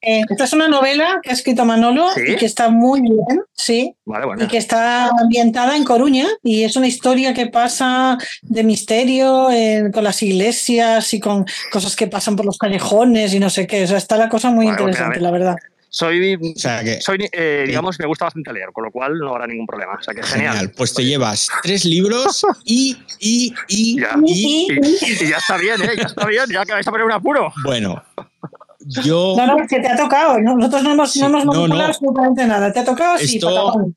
[0.00, 2.22] Eh, esta es una novela que ha escrito Manolo ¿Sí?
[2.28, 3.96] y que está muy bien, sí.
[4.04, 4.44] Vale, bueno.
[4.44, 9.90] Y que está ambientada en Coruña y es una historia que pasa de misterio eh,
[9.92, 13.84] con las iglesias y con cosas que pasan por los callejones y no sé qué.
[13.84, 15.56] O sea, está la cosa muy interesante, la verdad.
[15.92, 19.30] Soy, O sea que- soy eh, digamos, me gusta bastante leer, con lo cual no
[19.30, 19.94] habrá ningún problema.
[19.98, 20.54] O sea que genial.
[20.54, 20.72] Genial.
[20.76, 24.16] Pues te llevas tres libros y, y, y, Ya.
[24.24, 25.90] y, Y, y ya está bien, ¿eh?
[25.96, 27.52] Ya está bien, ya que vais a poner un apuro.
[27.64, 28.00] bueno,
[29.04, 30.38] yo No, no, que te ha tocado.
[30.40, 30.56] ¿no?
[30.56, 31.88] Nosotros no hemos, Sí, no hemos no, manipulado no.
[31.88, 32.72] absolutamente nada.
[32.72, 33.18] ¿Te ha tocado?
[33.18, 33.96] Sí, Esto- patapón.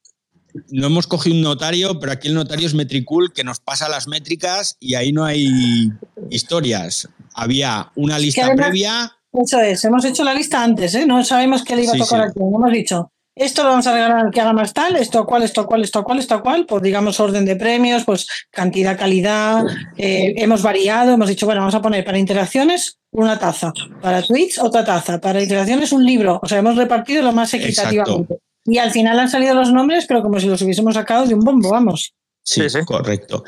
[0.71, 4.07] no hemos cogido un notario, pero aquí el notario es Metricool que nos pasa las
[4.07, 5.91] métricas y ahí no hay
[6.31, 7.07] historias.
[7.35, 9.15] Había una lista además- previa.
[9.33, 11.05] Eso es, hemos hecho la lista antes, ¿eh?
[11.05, 12.29] No sabemos qué le iba a tocar sí.
[12.29, 12.53] a quién.
[12.53, 15.41] Hemos dicho, esto lo vamos a regalar al que haga más tal, esto a cual,
[15.41, 18.27] esto a cual, esto a cual, esto a cual, pues digamos orden de premios, pues
[18.51, 19.63] cantidad, calidad.
[19.97, 24.59] eh, hemos variado, hemos dicho, bueno, vamos a poner para interacciones una taza, para tweets
[24.59, 26.39] otra taza, para interacciones un libro.
[26.43, 28.37] O sea, hemos repartido lo más equitativamente.
[28.65, 31.41] Y al final han salido los nombres, pero como si los hubiésemos sacado de un
[31.41, 32.13] bombo, vamos.
[32.43, 32.85] Sí, Sí, sí.
[32.85, 33.43] correcto.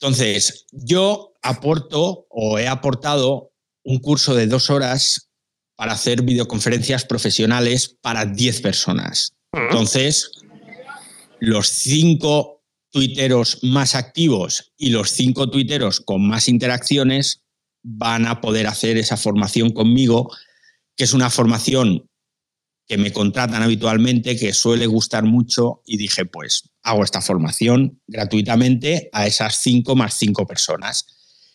[0.00, 3.49] Entonces, yo aporto o he aportado
[3.84, 5.30] un curso de dos horas
[5.76, 9.32] para hacer videoconferencias profesionales para 10 personas.
[9.52, 9.62] Ujú.
[9.64, 10.30] Entonces,
[11.38, 17.42] los cinco tuiteros más activos y los cinco tuiteros con más interacciones
[17.82, 20.30] van a poder hacer esa formación conmigo,
[20.96, 22.06] que es una formación
[22.86, 29.08] que me contratan habitualmente, que suele gustar mucho, y dije, pues hago esta formación gratuitamente
[29.12, 31.06] a esas cinco más cinco personas.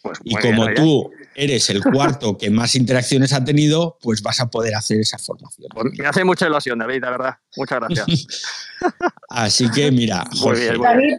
[0.01, 4.47] Pues Y como tú eres el cuarto que más interacciones ha tenido, pues vas a
[4.47, 5.67] poder hacer esa formación.
[5.73, 7.33] Pues me hace mucha ilusión, David, la verdad.
[7.57, 8.27] Muchas gracias.
[9.29, 11.13] Así que mira, Muy Jorge, bien, muy David,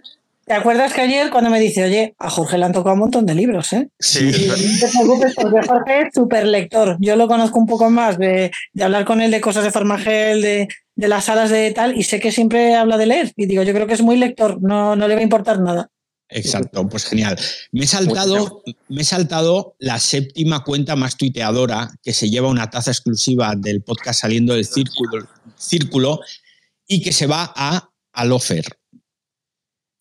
[0.46, 3.26] ¿te acuerdas que ayer cuando me dice, oye, a Jorge le han tocado un montón
[3.26, 3.88] de libros, ¿eh?
[3.98, 6.96] sí, Sí, No te preocupes porque Jorge es súper lector.
[7.00, 10.42] Yo lo conozco un poco más de, de hablar con él de cosas de Farmagel,
[10.42, 13.32] de, de las salas de tal, y sé que siempre habla de leer.
[13.36, 15.90] Y digo, yo creo que es muy lector, no, no le va a importar nada.
[16.28, 17.38] Exacto, pues genial.
[17.70, 22.68] Me he saltado, me he saltado la séptima cuenta más tuiteadora que se lleva una
[22.68, 26.20] taza exclusiva del podcast saliendo del círculo, círculo
[26.86, 28.64] y que se va a Alofer.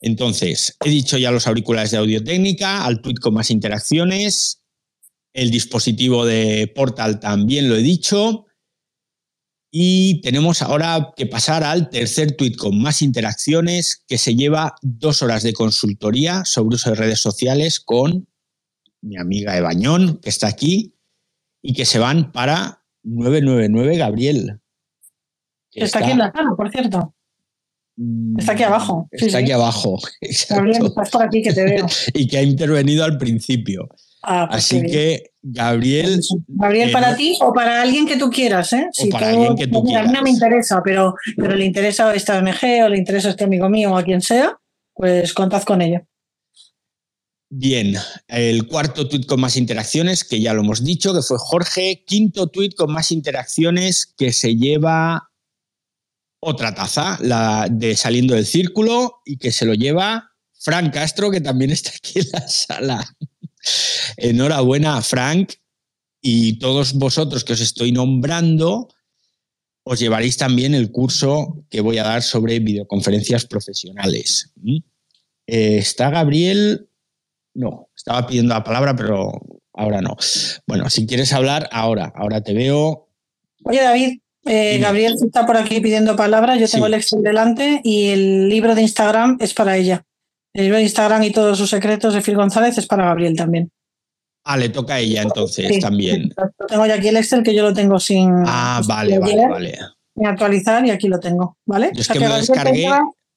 [0.01, 4.61] Entonces, he dicho ya los auriculares de audio técnica, al tweet con más interacciones
[5.33, 8.44] El dispositivo de Portal también lo he dicho.
[9.77, 15.21] Y tenemos ahora que pasar al tercer tuit con más interacciones, que se lleva dos
[15.21, 18.25] horas de consultoría sobre uso de redes sociales con
[19.01, 20.95] mi amiga Ebañón, que está aquí,
[21.61, 24.61] y que se van para 999 Gabriel.
[25.73, 27.13] Está, aquí en la sala, por cierto.
[28.37, 29.09] Está aquí abajo.
[29.11, 29.99] Está aquí abajo.
[30.49, 31.85] Gabriel, estás por aquí que te veo.
[32.13, 33.89] y que ha intervenido al principio.
[34.23, 36.21] Ah, pues Así que, Gabriel.
[36.47, 38.89] Gabriel, para eh, ti o para alguien que tú quieras, ¿eh?
[38.97, 40.23] O para alguien que tú A mí no quieras.
[40.23, 43.97] me interesa, pero, pero le interesa esta ONG o le interesa este amigo mío o
[43.97, 44.57] a quien sea,
[44.93, 46.01] pues contad con ello.
[47.47, 47.95] Bien,
[48.27, 52.03] el cuarto tuit con más interacciones, que ya lo hemos dicho, que fue Jorge.
[52.07, 55.29] Quinto tuit con más interacciones, que se lleva
[56.39, 61.39] otra taza, la de Saliendo del Círculo, y que se lo lleva Frank Castro, que
[61.39, 63.15] también está aquí en la sala.
[64.17, 65.53] Enhorabuena a Frank
[66.21, 68.89] y todos vosotros que os estoy nombrando,
[69.83, 74.51] os llevaréis también el curso que voy a dar sobre videoconferencias profesionales.
[74.55, 74.77] ¿Mm?
[75.47, 76.89] Eh, está Gabriel,
[77.53, 79.31] no, estaba pidiendo la palabra, pero
[79.73, 80.17] ahora no.
[80.65, 83.09] Bueno, si quieres hablar, ahora, ahora te veo.
[83.63, 84.79] Oye, David, eh.
[84.79, 86.59] Gabriel está por aquí pidiendo palabras.
[86.59, 86.93] Yo tengo Sí.
[86.93, 90.05] el Excel delante y el libro de Instagram es para ella.
[90.55, 93.69] El libro de Instagram y todos sus secretos de Phil González es para Gabriel también.
[94.45, 95.79] Ah, le toca a ella entonces Sí.
[95.81, 96.33] también.
[96.69, 99.77] Tengo ya aquí el Excel que yo lo tengo sin, Ah, vale, vale, leer, vale.
[100.23, 101.91] actualizar y aquí lo tengo, ¿vale?
[101.93, 102.87] Yo es O sea que me lo descargué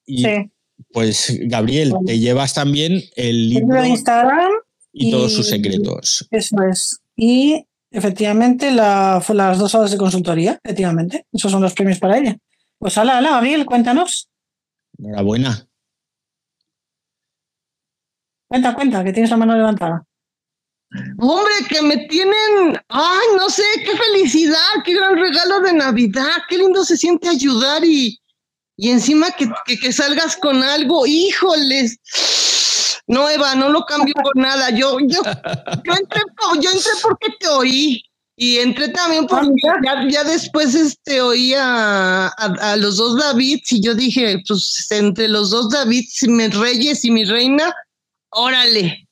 [0.05, 0.51] y sí,
[0.93, 2.05] pues Gabriel, Vale.
[2.05, 4.51] te llevas también el libro de Instagram,
[4.93, 6.25] y todos sus secretos.
[6.31, 6.99] eso es.
[7.17, 11.25] Y efectivamente la, las dos horas de consultoría, efectivamente.
[11.33, 12.37] Esos son los premios para ella.
[12.77, 14.29] Pues hala, hala, Gabriel, cuéntanos.
[14.97, 15.65] Enhorabuena.
[18.49, 20.03] Cuenta, cuenta, que tienes la mano levantada.
[21.19, 26.57] Hombre, que me tienen, ay, no sé, qué felicidad, qué gran regalo de Navidad, qué
[26.57, 28.19] lindo se siente ayudar y,
[28.75, 31.99] y encima que, que, que salgas con algo, híjoles.
[33.05, 34.71] No, Eva, no lo cambio por nada.
[34.71, 38.03] Yo, yo, yo entré, por- yo entré porque te oí.
[38.41, 39.51] Y entré también porque
[39.83, 42.31] ya, ya después este, oí a, a,
[42.71, 47.11] a los dos Davids y yo dije, pues entre los dos Davids, mis reyes y
[47.11, 47.75] mi reina,
[48.31, 49.07] órale.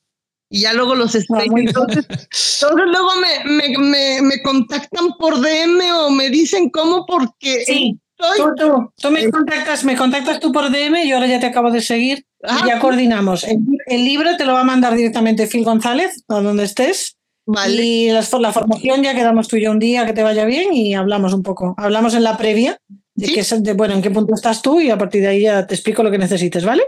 [0.50, 1.50] Y ya luego los estoy.
[1.50, 1.68] muy bien.
[1.70, 7.66] Entonces, entonces luego me, me, me, me contactan por DM o me dicen cómo porque
[7.66, 8.38] Sí, estoy.
[8.38, 11.70] tú, tú, tú me contactas, me contactas tú por DM, yo ahora ya te acabo
[11.72, 13.44] de seguir Ah, y ya coordinamos.
[13.44, 13.58] El,
[13.88, 17.18] el libro te lo va a mandar directamente Phil González, a donde estés.
[17.48, 17.84] Vale.
[17.84, 20.72] Y las- la formación ya quedamos tú y yo un día que te vaya bien
[20.74, 21.74] y hablamos un poco.
[21.78, 22.78] Hablamos en la previa
[23.16, 23.34] de, Sí.
[23.34, 25.66] qué es- de bueno, en qué punto estás tú y a partir de ahí ya
[25.66, 26.84] te explico lo que necesites, ¿vale?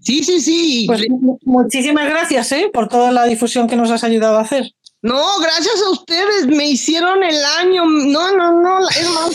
[0.00, 0.84] Sí, sí, sí.
[0.86, 2.70] Pues mu- muchísimas gracias ¿eh?
[2.72, 4.70] por toda la difusión que nos has ayudado a hacer.
[5.04, 9.30] No, gracias a ustedes, me hicieron el año, no, no, no, es más,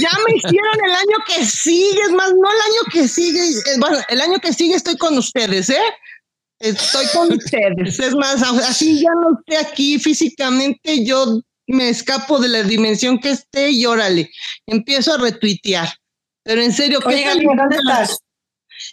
[0.00, 3.76] ya me hicieron el año que sigue, es más, no el año que sigue, eh,
[3.78, 5.82] bueno, el año que sigue estoy con ustedes, ¿eh?
[6.58, 12.48] Estoy con ustedes, es más, así ya no esté aquí físicamente, yo me escapo de
[12.48, 14.30] la dimensión que esté y órale,
[14.66, 15.90] empiezo a retuitear.
[16.42, 18.20] Pero en serio, qué Gabriel, ¿dónde estás?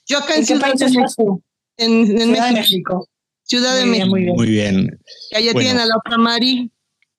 [0.05, 1.41] Yo acá en, ¿En qué Ciudad país de México,
[1.77, 3.09] en, en Ciudad de México, México.
[3.43, 4.35] Ciudad de Muy bien, México.
[4.35, 4.75] muy bien.
[4.75, 4.99] Muy bien.
[5.31, 5.59] Que allá Bueno.
[5.69, 6.71] tienen a la otra Mari.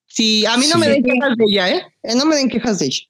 [0.06, 0.78] Sí, a mí no Sí.
[0.78, 1.82] me den quejas de ella, ¿eh?
[2.02, 3.00] Eh, No me den quejas de ella.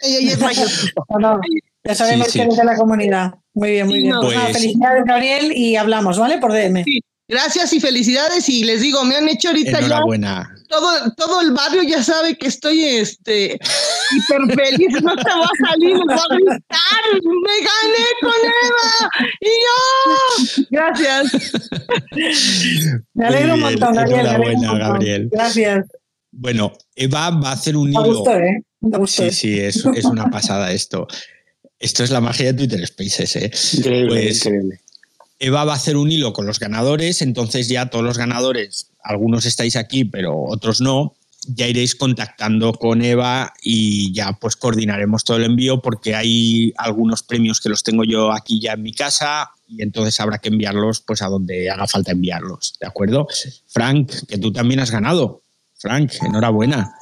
[0.00, 0.68] Ella ya es mayor.
[1.10, 1.40] No, no,
[1.84, 2.38] ya sabemos Sí, sí.
[2.38, 3.34] que eres de la comunidad.
[3.54, 4.14] Muy bien, muy Sí, bien.
[4.14, 4.20] no.
[4.22, 6.38] Pues Pues- felicidades, Gabriel, y hablamos, ¿vale?
[6.38, 6.84] Por DM.
[6.84, 7.00] Sí.
[7.30, 8.48] Gracias y felicidades.
[8.48, 10.54] Y les digo, me han hecho ahorita ya Enhorabuena.
[10.68, 13.58] todo, todo el barrio ya sabe que estoy este
[14.12, 15.02] hiper feliz.
[15.02, 16.78] No te va a salir, me va a gritar.
[17.14, 19.10] Me gané con Eva.
[19.40, 20.66] Y yo.
[20.70, 21.52] Gracias.
[23.14, 24.22] Me alegro un montón, Gabriel.
[24.38, 24.78] me enhorabuena.
[24.88, 25.28] Gabriel.
[25.32, 25.86] Gracias.
[26.30, 28.14] Bueno, Eva va a hacer un Me hilo.
[28.14, 28.62] gustó, ¿eh?
[28.80, 29.22] Me gustó.
[29.24, 31.06] Sí, sí, es, es una pasada esto.
[31.78, 33.50] Esto es la magia de Twitter Spaces, ¿eh?
[33.78, 34.80] Increíble, Pues- increíble.
[35.40, 39.46] Eva va a hacer un hilo con los ganadores, entonces ya todos los ganadores, algunos
[39.46, 41.14] estáis aquí, pero otros no,
[41.46, 47.22] ya iréis contactando con Eva y ya pues coordinaremos todo el envío porque hay algunos
[47.22, 51.00] premios que los tengo yo aquí ya en mi casa y entonces habrá que enviarlos
[51.00, 53.26] pues a donde haga falta enviarlos, ¿de acuerdo?
[53.68, 55.42] Frank, que tú también has ganado.
[55.78, 56.92] Frank, enhorabuena.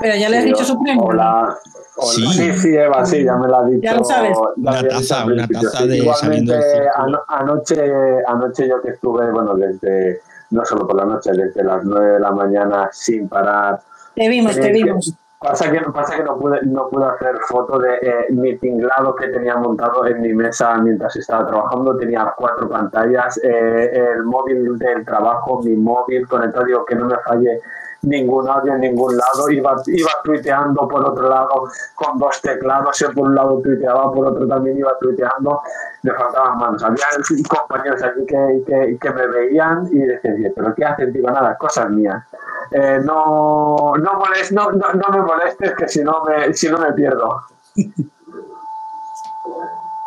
[0.00, 1.02] Pero ya le has Sí, dicho su premio.
[1.04, 1.56] Hola.
[1.96, 2.12] hola.
[2.14, 2.26] Sí.
[2.32, 2.52] Sí.
[2.60, 3.80] sí, Eva, sí, ya me lo ha dicho.
[3.82, 4.36] Ya lo sabes.
[4.56, 7.80] Una taza, una taza de Igualmente, del ano- anoche,
[8.26, 10.20] anoche yo que estuve, bueno, desde,
[10.52, 13.80] no solo por la noche, desde las 9 de la mañana sin parar.
[14.14, 15.16] Te vimos, te Eh, vimos.
[15.40, 19.26] Pasa que, pasa que no, pude, no pude hacer foto de eh, mi tinglado que
[19.26, 21.96] tenía montado en mi mesa mientras estaba trabajando.
[21.96, 27.16] Tenía cuatro pantallas, eh, el móvil del trabajo, mi móvil conectado, digo que no me
[27.26, 27.60] falle
[28.02, 33.12] ningún audio en ningún lado, iba, iba tuiteando por otro lado con dos teclados, yo
[33.12, 35.62] por un lado tuiteaba, por otro también iba tuiteando,
[36.02, 36.82] me faltaban manos.
[36.82, 37.04] Había
[37.48, 41.12] compañeros aquí que, que, me veían y decían, pero ¿qué haces?
[41.12, 42.24] Digo, nada, cosas mías.
[42.72, 44.12] Eh, no, no,
[44.52, 47.42] no, no, no, me molestes que si no me, si no me pierdo.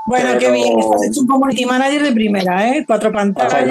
[0.06, 2.84] Bueno, qué bien, estás hecho un community manager de primera, ¿eh?
[2.86, 3.66] Cuatro pantallas,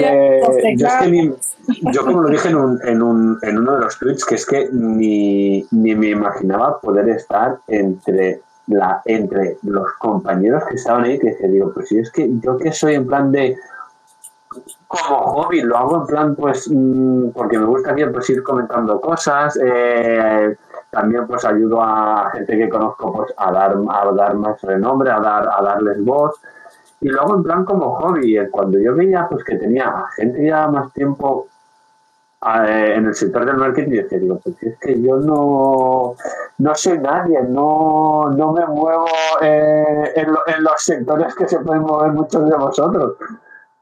[1.92, 4.44] yo, como lo dije en, un, en, un, en, uno de los tweets, que es
[4.44, 11.18] que ni, ni me imaginaba poder estar entre la entre los compañeros que estaban ahí,
[11.18, 13.56] que digo, pues si es que yo que soy en plan de
[14.86, 19.00] como hobby, lo hago en plan, pues, mm, porque me gusta bien pues, ir comentando
[19.00, 20.56] cosas, eh,
[20.94, 25.18] también pues ayudo a gente que conozco pues a dar, a dar más renombre, a,
[25.18, 26.40] dar, a darles voz.
[27.00, 30.68] Y luego en plan como hobby, eh, cuando yo veía pues que tenía gente ya
[30.68, 31.48] más tiempo
[32.46, 36.14] eh, en el sector del marketing, decía, digo, pues es que yo no,
[36.58, 39.06] no soy nadie, no, no me muevo
[39.42, 43.16] eh, en, los sectores que se pueden mover muchos de vosotros.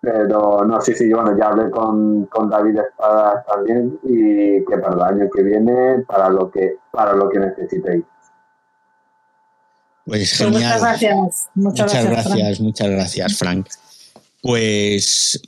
[0.03, 4.95] Pero no, sí, sí, bueno, ya hablé con, con David Espada también y que para
[4.97, 8.03] el año que viene, para lo que, para lo que necesitéis.
[10.05, 10.53] Pues, pues genial.
[10.55, 11.47] muchas gracias.
[11.55, 13.69] Muchas, gracias, muchas gracias, Frank.
[14.41, 15.41] Pues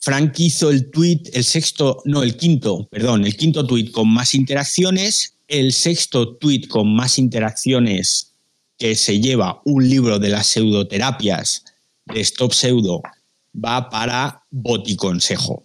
[0.00, 4.34] Frank hizo el tweet, el sexto, no, el quinto, perdón, el quinto tweet con más
[4.34, 8.32] interacciones, el sexto tweet con más interacciones
[8.78, 11.66] que se lleva un libro de las pseudoterapias
[12.06, 13.02] de Stop Pseudo
[13.54, 15.64] va para Boticonsejo.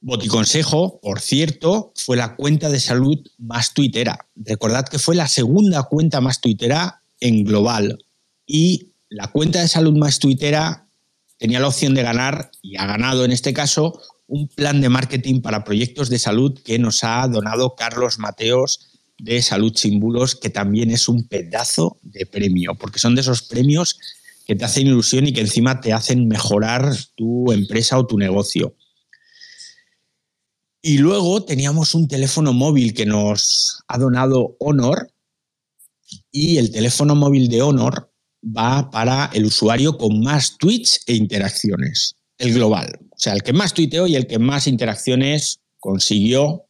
[0.00, 4.26] Boticonsejo, por cierto, fue la cuenta de salud más tuitera.
[4.34, 8.04] Recordad que fue la segunda cuenta más tuitera en global
[8.46, 10.86] y la cuenta de salud más tuitera
[11.38, 15.40] tenía la opción de ganar y ha ganado en este caso un plan de marketing
[15.40, 20.50] para proyectos de salud que nos ha donado Carlos Mateos de Salud Sin Bulos, que
[20.50, 23.98] también es un pedazo de premio, porque son de esos premios
[24.46, 28.76] que te hacen ilusión y que encima te hacen mejorar tu empresa o tu negocio.
[30.80, 35.12] Y luego teníamos un teléfono móvil que nos ha donado Honor
[36.32, 38.12] y el teléfono móvil de Honor
[38.44, 42.98] va para el usuario con más tweets e interacciones, el global.
[43.10, 46.64] O sea, el que más tuiteó y el que más interacciones consiguió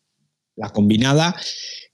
[0.56, 1.34] la combinada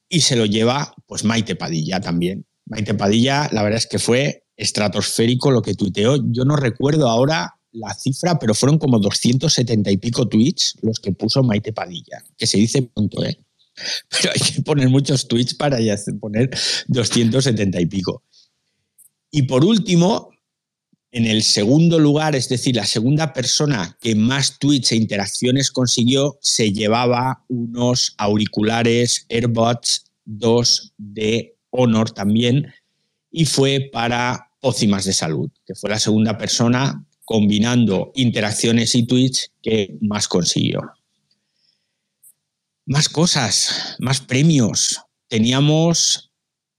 [0.08, 2.46] y se lo lleva pues Maite Padilla también.
[2.66, 6.22] Maite Padilla, la verdad es que fue estratosférico lo que tuiteó.
[6.30, 11.12] Yo no recuerdo ahora la cifra, pero fueron como 270 y pico tweets los que
[11.12, 13.38] puso Maite Padilla, que se dice punto, ¿eh?
[14.11, 16.50] Pero hay que poner muchos tweets para ya poner
[16.88, 18.24] 270 y pico.
[19.30, 20.30] Y por último,
[21.12, 26.38] en el segundo lugar, es decir, la segunda persona que más tweets e interacciones consiguió,
[26.40, 32.72] se llevaba unos auriculares AirBots 2 de Honor también,
[33.30, 39.52] y fue para Pócimas de Salud, que fue la segunda persona combinando interacciones y tweets
[39.62, 40.80] que más consiguió.
[42.86, 45.02] Más cosas, más premios.
[45.28, 46.32] Teníamos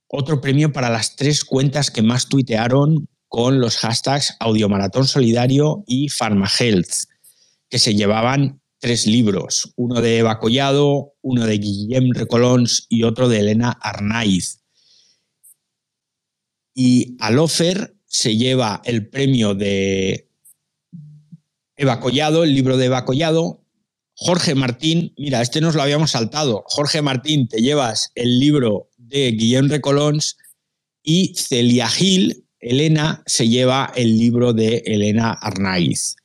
[0.07, 6.09] otro premio para las tres cuentas que más tuitearon con los hashtags Audiomaratón Solidario y
[6.09, 7.05] PharmaHealth,
[7.69, 13.29] que se llevaban tres libros, uno de Eva Collado, uno de Guillem Recolons y otro
[13.29, 14.63] de Elena Arnaiz.
[16.81, 20.29] Y Alofer se lleva el premio de
[21.75, 23.65] Eva Collado, el libro de Eva Collado.
[24.13, 26.63] Jorge Martín, mira, este nos lo habíamos saltado.
[26.67, 30.37] Jorge Martín, te llevas el libro de Guillem Recolons
[31.03, 36.15] y Celia Gil, Elena, se lleva el libro de Elena Arnaiz.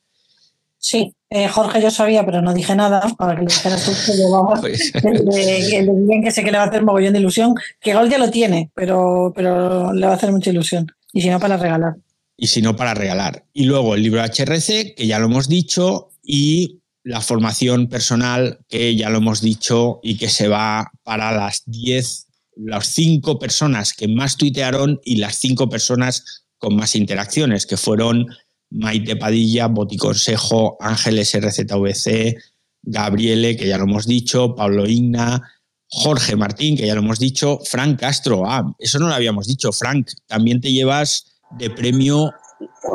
[0.79, 4.17] Sí, eh, Jorge yo sabía, pero no dije nada para que lo dijeras tú que
[4.17, 8.19] llevaba el, que sé que le va a hacer mogollón de ilusión, que Gol ya
[8.19, 10.87] lo tiene, pero, pero le va a hacer mucha ilusión.
[11.13, 11.97] Y si no, para regalar.
[12.37, 13.45] Y si no, para regalar.
[13.53, 18.95] Y luego el libro HRC, que ya lo hemos dicho, y la formación personal, que
[18.95, 22.27] ya lo hemos dicho, y que se va para las 10,
[22.59, 28.29] las 5 personas que más tuitearon y las 5 personas con más interacciones, que fueron
[28.75, 32.37] Maite Padilla, Boticonsejo, Ángeles RZVC,
[32.83, 35.43] Gabriele, que ya lo hemos dicho, Pablo Igna,
[35.87, 38.45] Jorge Martín, que ya lo hemos dicho, Frank Castro.
[38.47, 39.73] Ah, eso no lo habíamos dicho.
[39.73, 42.33] Frank, también te llevas de premio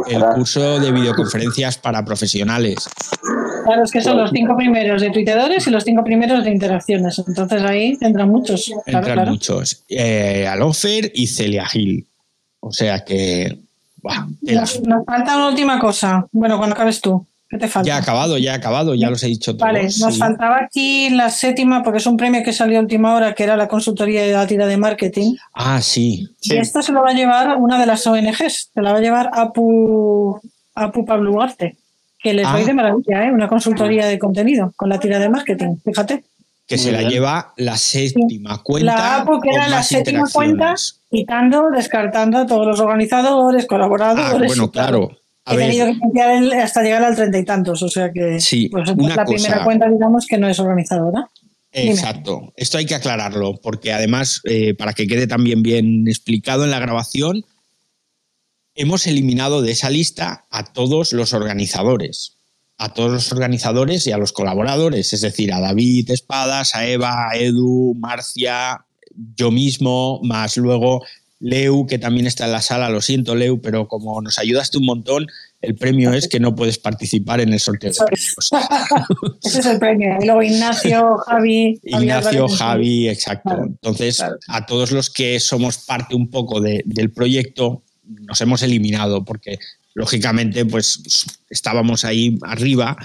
[0.07, 2.89] el curso de videoconferencias para profesionales.
[3.63, 7.21] Claro, es que son los cinco primeros de tuiteadores y los cinco primeros de interacciones.
[7.25, 8.69] Entonces ahí entran muchos.
[8.85, 9.83] entran muchos.
[9.87, 12.07] Eh, Alofer y Celia Gil.
[12.59, 13.68] O sea que
[14.41, 16.25] nos, falta una última cosa.
[16.31, 17.25] Bueno, cuando acabes tú.
[17.49, 17.87] ¿Qué te falta?
[17.87, 19.61] Ya ha acabado, ya ha acabado, ya los he dicho todos.
[19.63, 20.19] Vale, nos sí.
[20.19, 23.57] faltaba aquí la séptima, porque es un premio que salió a última hora, que era
[23.57, 25.35] la consultoría de la tira de marketing.
[25.55, 26.29] Ah, sí.
[26.39, 26.53] Sí.
[26.53, 29.01] Y esto se lo va a llevar una de las ONGs, se la va a
[29.01, 30.39] llevar Apu,
[30.75, 31.75] Apu Pablo Ugarte,
[32.21, 32.67] que les va a ir Ah.
[32.67, 33.31] de maravilla, ¿eh?
[33.31, 36.23] una consultoría de contenido con la tira de marketing, fíjate.
[36.69, 38.95] Que Muy se la lleva la séptima cuenta.
[38.95, 40.75] La Apu, que con era la séptima cuenta,
[41.09, 44.47] quitando, descartando a todos los organizadores, Ah, colaboradores.
[44.47, 44.71] bueno, y tal.
[44.71, 45.09] claro.
[45.45, 48.69] A He tenido que el- hasta llegar al treinta y tantos, o sea que Sí,
[48.69, 49.35] pues, una la cosa.
[49.43, 51.27] primera cuenta, digamos, que no es organizadora.
[51.73, 51.91] Dime.
[51.91, 52.53] exacto.
[52.55, 56.79] Esto hay que aclararlo, porque además, eh, para que quede también bien explicado en la
[56.79, 57.45] grabación,
[58.75, 62.37] hemos eliminado de esa lista a todos los organizadores.
[62.79, 67.29] A todos los organizadores y a los colaboradores, es decir, a David Espadas, a Eva,
[67.29, 68.85] a Edu, Marcia,
[69.35, 71.03] yo mismo, más luego
[71.41, 72.89] Leu, que también está en la sala.
[72.89, 75.27] Lo siento, Leu, pero como nos ayudaste un montón,
[75.61, 78.49] el premio es que no puedes participar en el sorteo de premios.
[79.43, 80.17] Ese es el premio.
[80.21, 81.79] Y luego Ignacio, Javi.
[81.83, 82.47] Ignacio.
[82.47, 83.49] Javi, exacto.
[83.49, 84.35] Claro, Entonces, claro.
[84.47, 89.59] a todos los que somos parte un poco de- del proyecto, nos hemos eliminado porque,
[89.99, 92.95] lógicamente, pues estábamos ahí arriba.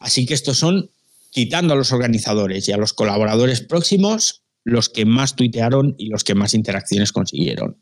[0.00, 0.90] Así que estos son,
[1.30, 6.24] quitando a los organizadores y a los colaboradores próximos, los que más tuitearon y los
[6.24, 7.76] que más interacciones consiguieron.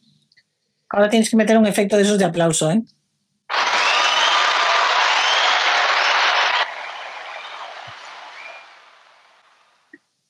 [0.91, 2.83] Ahora tienes que meter un efecto de esos de aplauso, ¿eh?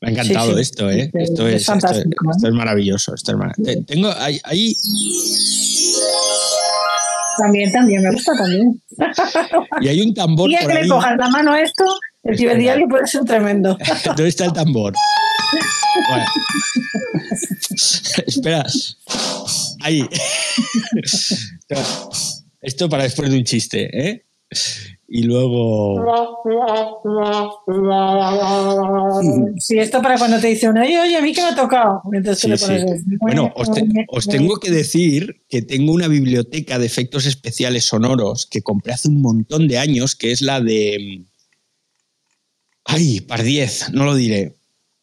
[0.01, 0.61] Me ha encantado Sí, sí.
[0.63, 1.11] esto, ¿eh?
[1.13, 2.05] Es- Esto es es, esto es- ¿eh?
[2.35, 3.15] esto es maravilloso.
[3.15, 4.77] Esto es Tengo ahí, ahí-
[7.41, 8.83] También, también, me gusta también.
[9.81, 11.85] y hay un tambor Y que le cojas la mano a esto,
[12.23, 12.37] el Espera.
[12.39, 13.79] ciberdiario puede ser tremendo.
[14.05, 14.93] ¿Dónde está el tambor?
[16.09, 16.27] Bueno.
[18.27, 18.67] Espera.
[19.83, 20.07] Ahí.
[22.61, 24.27] Esto para después de un chiste, ¿eh?
[25.13, 25.95] Y luego.
[29.59, 32.03] Sí, esto para cuando te dicen, oye, oye, a mí que me ha tocado.
[32.13, 37.27] Entonces Sí, Bueno, os, te- os tengo que decir que tengo una biblioteca de efectos
[37.27, 41.23] especiales sonoros que compré hace un montón de años, que es la de.
[42.85, 44.55] Ay, par 10, no lo diré.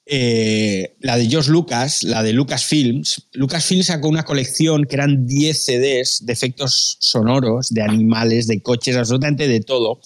[0.09, 3.27] Eh, la de George Lucas, la de Lucasfilms.
[3.33, 8.95] Lucasfilms sacó una colección que eran 10 CDs de efectos sonoros, de animales, de coches,
[8.95, 9.99] absolutamente de todo.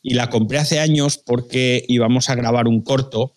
[0.00, 3.34] Y la compré hace años porque íbamos a grabar un corto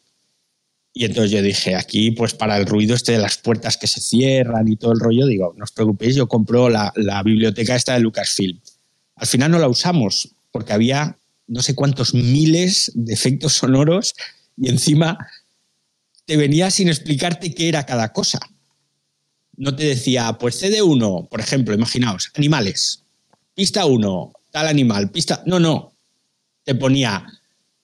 [0.94, 4.02] y entonces yo dije, aquí, pues para el ruido este de las puertas que se
[4.02, 7.94] cierran y todo el rollo, digo, no os preocupéis, yo compro la, la biblioteca esta
[7.94, 8.60] de Lucasfilm.
[9.16, 11.18] Al final no la usamos porque había
[11.48, 14.14] no sé cuántos miles de efectos sonoros
[14.58, 15.18] y encima
[16.26, 18.40] te venía sin explicarte qué era cada cosa.
[19.58, 23.04] No te decía, pues CD1, por ejemplo, imaginaos, animales.
[23.54, 25.44] Pista 1, tal animal, pista...
[25.46, 25.94] No, no.
[26.64, 27.26] Te ponía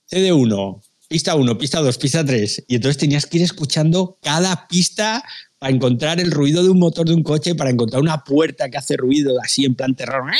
[0.09, 2.65] CD1, pista 1, pista 2, pista 3.
[2.67, 5.23] Y entonces tenías que ir escuchando cada pista
[5.59, 8.77] para encontrar el ruido de un motor de un coche, para encontrar una puerta que
[8.77, 10.31] hace ruido así en plan terror.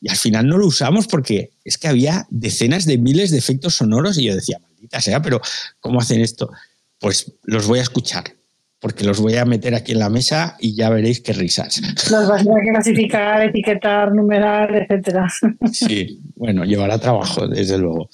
[0.00, 3.74] Y al final no lo usamos porque es que había decenas de miles de efectos
[3.74, 5.40] sonoros y yo decía, maldita sea, pero
[5.80, 6.50] ¿cómo hacen esto?
[7.00, 8.24] Pues los voy a escuchar,
[8.80, 11.80] porque los voy a meter aquí en la mesa y ya veréis qué risas.
[12.10, 15.26] Los vas a tener que clasificar, etiquetar, numerar, etcétera.
[15.72, 18.08] Sí, bueno, llevará trabajo, desde luego.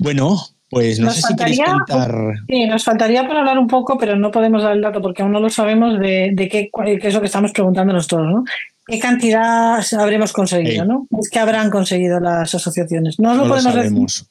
[0.00, 0.38] Bueno,
[0.70, 2.14] pues no Nos sé si queréis faltaría- contar.
[2.48, 5.32] Sí, nos faltaría para hablar un poco, pero no podemos dar el dato porque aún
[5.32, 8.44] no lo sabemos de, de qué, qué es lo que estamos preguntándonos todos, ¿no?
[8.86, 10.88] ¿Qué cantidad habremos conseguido, Sí.
[10.88, 11.06] no?
[11.20, 13.18] Es que habrán conseguido las asociaciones.
[13.20, 14.26] No, lo No lo podemos decir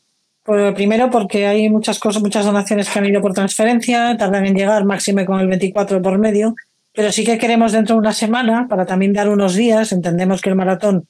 [0.76, 4.86] primero porque hay muchas cosas, muchas donaciones que han ido por transferencia, tardan en llegar,
[4.86, 6.56] máxime con el 24 por medio,
[6.94, 10.49] pero sí que queremos dentro de una semana, para también dar unos días, entendemos que
[10.49, 11.07] el maratón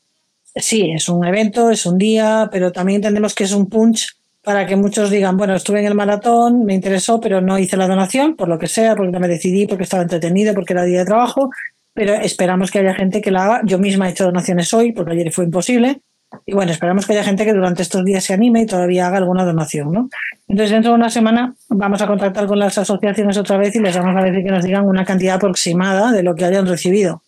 [0.55, 4.65] sí es un evento, es un día, pero también entendemos que es un punch para
[4.65, 8.35] que muchos digan, bueno, estuve en el maratón, me interesó, pero no hice la donación,
[8.35, 11.05] por lo que sea, porque no me decidí, porque estaba entretenido, porque era día de
[11.05, 11.51] trabajo,
[11.93, 13.61] pero esperamos que haya gente que la haga.
[13.65, 16.01] Yo misma he hecho donaciones hoy, porque ayer fue imposible,
[16.45, 19.17] y bueno, esperamos que haya gente que durante estos días se anime y todavía haga
[19.17, 20.09] alguna donación, ¿no?
[20.47, 23.95] Entonces, dentro de una semana vamos a contactar con las asociaciones otra vez y les
[23.97, 27.23] vamos a decir que nos digan una cantidad aproximada de lo que hayan recibido.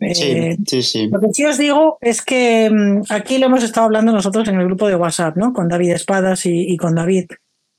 [0.00, 1.08] Sí, Eh, sí, sí.
[1.08, 4.54] lo que sí os digo es que mm, aquí lo hemos estado hablando nosotros en
[4.60, 5.52] el grupo de WhatsApp, ¿no?
[5.52, 7.26] Con David Espadas y, y con David.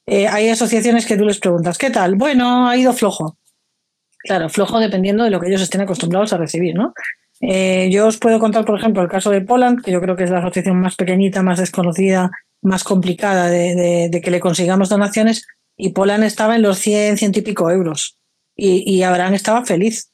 [0.05, 2.15] Eh, hay asociaciones que tú les preguntas, ¿qué tal?
[2.15, 3.37] Bueno, ha ido flojo.
[4.17, 6.93] Claro, flojo dependiendo de lo que ellos estén acostumbrados a recibir, ¿no?
[7.41, 10.23] Eh, yo os puedo contar, por ejemplo, el caso de Poland, que yo creo que
[10.25, 14.89] es la asociación más pequeñita, más desconocida, más complicada de, de- de que le consigamos
[14.89, 15.45] donaciones,
[15.77, 18.17] y Poland estaba en los 100, 100 y pico euros.
[18.55, 20.11] Y, y Abraham estaba feliz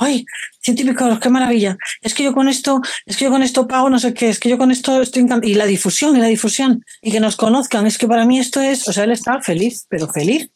[0.00, 0.24] ay,
[0.60, 1.76] científicos, euros, qué maravilla.
[2.02, 4.38] Es que yo con esto, es que yo con esto pago no sé qué, es
[4.38, 5.50] que yo con esto estoy encantado.
[5.50, 8.60] Y la difusión, y la difusión, y que nos conozcan, es que para mí esto
[8.60, 10.50] es, o sea, él está feliz, pero feliz.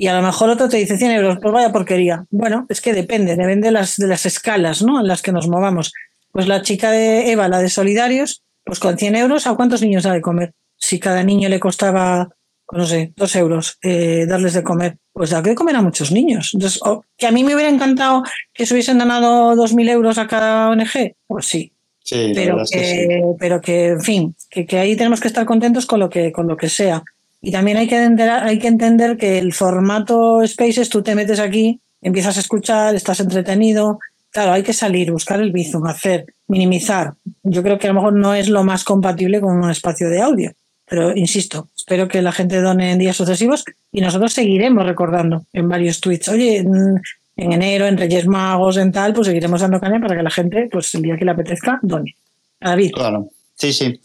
[0.00, 2.24] Y a lo mejor otro te dice 100 euros, pues vaya porquería.
[2.30, 4.98] Bueno, es que depende, depende de las, de las escalas ¿no?
[4.98, 5.92] en las que nos movamos.
[6.32, 10.04] Pues la chica de Eva, la de Solidarios, pues con 100 euros, ¿a cuántos niños
[10.04, 10.54] da de comer?
[10.78, 12.30] Si cada niño le costaba
[12.72, 16.52] no sé, dos euros, eh, darles de comer, pues da que comer a muchos niños.
[16.54, 16.80] Entonces,
[17.18, 18.22] que a mí me hubiera encantado
[18.54, 21.74] que se hubiesen donado dos mil euros a cada ONG, pues sí.
[22.02, 26.00] Sí, pero que, pero que, en fin, que, que, ahí tenemos que estar contentos con
[26.00, 27.02] lo que, con lo que sea.
[27.42, 31.40] Y también hay que, entender, hay que entender que el formato Spaces, tú te metes
[31.40, 33.98] aquí, empiezas a escuchar, estás entretenido.
[34.30, 37.14] Claro, hay que salir, buscar el bizum, hacer, minimizar.
[37.42, 40.20] Yo creo que a lo mejor no es lo más compatible con un espacio de
[40.20, 40.52] audio.
[40.86, 45.68] Pero insisto, espero que la gente done en días sucesivos y nosotros seguiremos recordando en
[45.68, 46.28] varios tweets.
[46.28, 50.30] Oye, en enero, en Reyes Magos, en tal, pues seguiremos dando caña para que la
[50.30, 52.14] gente, pues el día que le apetezca, done.
[52.60, 52.90] David.
[52.92, 54.00] Claro, sí, sí.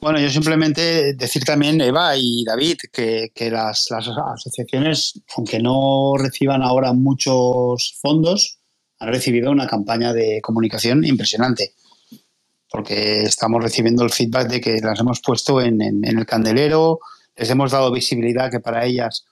[0.00, 6.14] Bueno, yo simplemente decir también, Eva y David, que, que las, las, asociaciones, aunque no
[6.16, 8.58] reciban ahora muchos fondos,
[9.00, 11.72] han recibido una campaña de comunicación impresionante
[12.70, 17.00] porque estamos recibiendo el feedback de que las hemos puesto en, el candelero,
[17.36, 19.24] les hemos dado visibilidad que para ellas,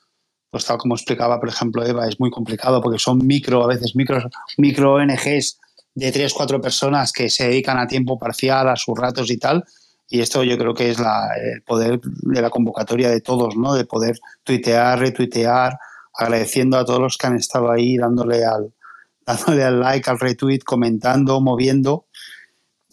[0.51, 3.95] pues tal como explicaba, por ejemplo, Eva, es muy complicado porque son micro, a veces
[3.95, 4.19] micro,
[4.57, 5.59] micro ONGs
[5.95, 9.65] de tres, cuatro personas que se dedican a tiempo parcial, a sus ratos y tal.
[10.09, 13.75] Y esto yo creo que es el poder de la convocatoria de todos, ¿no?
[13.75, 15.79] De poder tuitear, retuitear,
[16.15, 18.73] agradeciendo a todos los que han estado ahí, dándole al,
[19.27, 22.07] dándole al like, al retweet, comentando, moviendo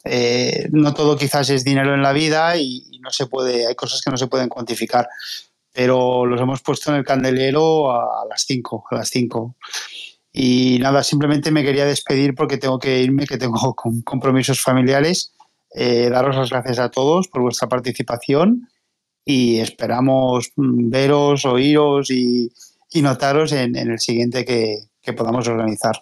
[0.05, 4.01] eh, no todo quizás es dinero en la vida y, no se puede, hay cosas
[4.01, 5.09] que no se pueden cuantificar,
[5.73, 9.55] pero los hemos puesto en el candelero a, las 5, a las 5.
[10.31, 13.75] Y nada, simplemente me quería despedir porque tengo que irme, que tengo
[14.05, 15.32] compromisos familiares.
[15.75, 18.69] Eh, daros las gracias a todos por vuestra participación
[19.25, 22.51] y esperamos veros, oíros y,
[22.95, 25.95] notaros en, el siguiente que podamos organizar.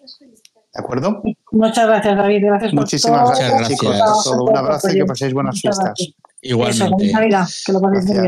[0.74, 1.22] ¿De acuerdo?
[1.52, 2.46] Muchas gracias, David.
[2.46, 3.98] Gracias Muchísimas gracias, chicos.
[4.24, 4.46] Todo.
[4.46, 6.14] Un abrazo y que paséis buenas fiestas.
[6.42, 7.08] Igualmente.
[7.08, 8.28] Eso, que lo paséis bien.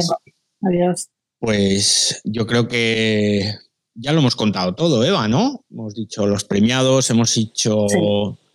[0.62, 1.10] Adiós.
[1.40, 3.54] Pues yo creo que
[3.96, 5.64] ya lo hemos contado todo, Eva, ¿no?
[5.72, 7.88] Hemos dicho los premiados, hemos dicho,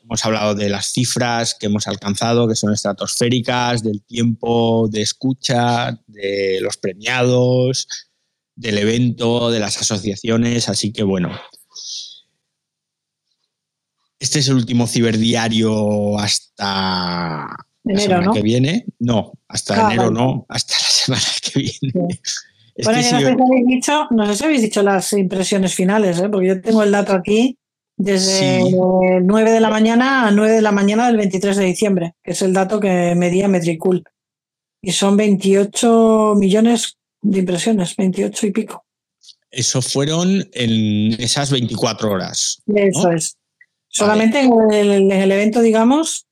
[0.08, 6.00] hemos hablado de las cifras que hemos alcanzado, que son estratosféricas, del tiempo de escucha,
[6.06, 7.86] de los premiados,
[8.56, 11.38] del evento, de las asociaciones, así que bueno,
[14.18, 17.46] este es el último ciberdiario hasta
[17.84, 18.86] la semana que viene.
[18.98, 22.20] No, hasta ah, enero no, hasta la semana que viene.
[22.82, 26.30] bueno, no, sé si habéis dicho, no sé si habéis dicho las impresiones finales, ¿eh?
[26.30, 27.58] porque yo tengo el dato aquí
[27.98, 32.30] desde 9 de la mañana a 9 de la mañana del 23 de diciembre, que
[32.30, 34.04] es el dato que medía Metricool.
[34.80, 38.86] Y son 28 millones de impresiones, 28 y pico.
[39.50, 42.62] Eso fueron en esas 24 horas.
[42.66, 43.36] Eso es.
[43.88, 46.26] Solamente en el, evento, digamos,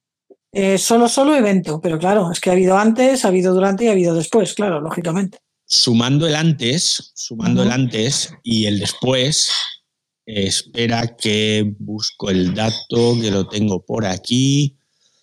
[0.53, 3.89] eh, solo, solo evento, pero claro, es que ha habido antes, ha habido durante y
[3.89, 5.39] ha habido después, claro, lógicamente.
[5.65, 9.51] Sumando el antes, sumando el antes y el después,
[10.27, 14.77] espera que busco el dato, que lo tengo por aquí.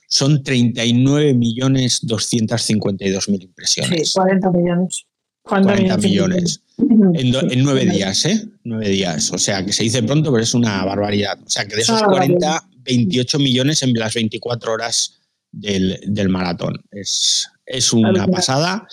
[0.07, 4.09] Son 39.252.000 impresiones.
[4.09, 5.05] Sí, 40 millones.
[5.43, 6.61] 40 millones.
[6.77, 8.45] En, nueve días, ¿eh?
[8.63, 9.31] Nueve días.
[9.31, 11.37] O sea, que se dice pronto, pero es una barbaridad.
[11.45, 15.19] O sea, que de esos 40, 28 millones en las 24 horas
[15.51, 16.81] del, maratón.
[16.91, 18.87] Es, es una pasada.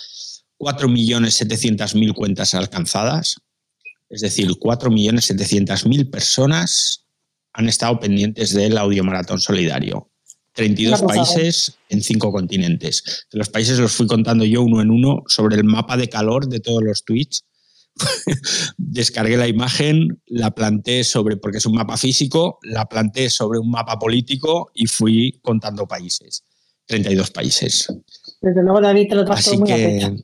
[0.59, 3.37] 4.700.000 cuentas alcanzadas.
[4.11, 7.07] Es decir, 4.700.000 personas
[7.53, 10.09] han estado pendientes del audio maratón solidario.
[10.53, 13.25] 32 países en cinco continentes.
[13.31, 16.47] De los países los fui contando yo uno en uno sobre el mapa de calor
[16.47, 17.45] de todos los tweets.
[18.77, 23.71] Descargué la imagen, la planté sobre, porque es un mapa físico, la planté sobre un
[23.71, 26.43] mapa político y fui contando países.
[26.87, 27.87] 32 países.
[28.41, 30.17] Desde luego, David, te lo Así que,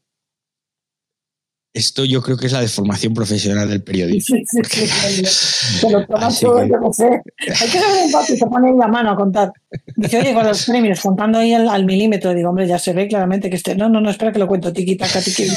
[1.78, 4.36] esto yo creo que es la deformación profesional del periodismo.
[4.36, 7.06] Sí, sí, sí, lo tomas todo, yo no sé.
[7.06, 9.52] Hay que saber un y se pone ahí la mano a contar.
[9.96, 13.50] Dice, oye, con los premios, contando ahí al, milímetro, digo, hombre, ya se ve claramente
[13.50, 13.76] que este.
[13.76, 15.48] No, no, no, espera que lo cuento, tiqui, taca, tiqui.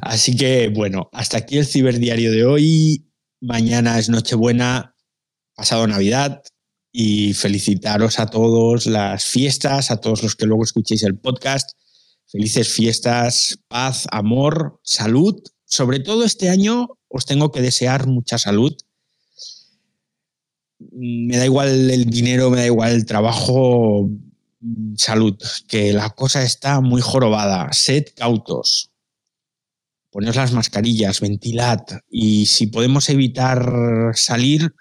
[0.00, 3.02] Así que, bueno, hasta aquí el ciberdiario de hoy.
[3.40, 4.94] Mañana es Nochebuena,
[5.54, 6.42] pasado Navidad.
[6.92, 11.72] Y felicitaros a todos las fiestas, a todos los que luego escuchéis el podcast
[12.26, 15.40] Felices fiestas, paz, amor, salud.
[15.64, 18.76] Sobre todo este año os tengo que desear mucha salud.
[20.78, 24.10] me da igual el dinero, me da igual el trabajo,
[24.96, 25.36] salud,
[25.68, 27.72] que la cosa está muy jorobada.
[27.72, 28.90] Sed cautos.
[30.10, 31.80] Poneos las mascarillas, ventilad
[32.10, 34.74] y si podemos evitar salir,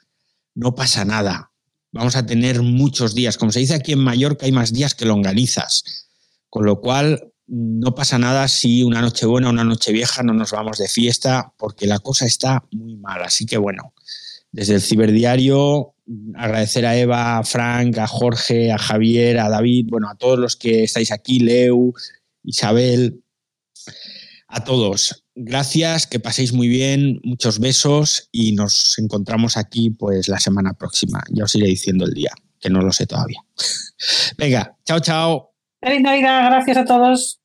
[0.54, 1.52] no pasa nada.
[1.92, 3.38] Vamos a tener muchos días.
[3.38, 6.10] Como se dice aquí en Mallorca, hay más días que longanizas.
[6.50, 10.52] Con lo cual, no pasa nada si una noche buena, una noche vieja no nos
[10.52, 13.22] vamos de fiesta, porque la cosa está muy mal.
[13.24, 13.94] Así que bueno,
[14.52, 15.96] desde el ciberdiario,
[16.36, 20.56] agradecer a Eva, a Frank, a Jorge, a Javier, a David, bueno, a todos los
[20.56, 21.94] que estáis aquí, Leu,
[22.44, 23.22] Isabel,
[24.48, 25.26] a todos.
[25.36, 31.22] Gracias, que paséis muy bien, muchos besos y nos encontramos aquí pues la semana próxima.
[31.30, 33.40] Ya os iré diciendo el día, que no lo sé todavía.
[34.38, 35.55] Venga, chao, chao.
[35.86, 37.40] Feliz Navidad, gracias a todos.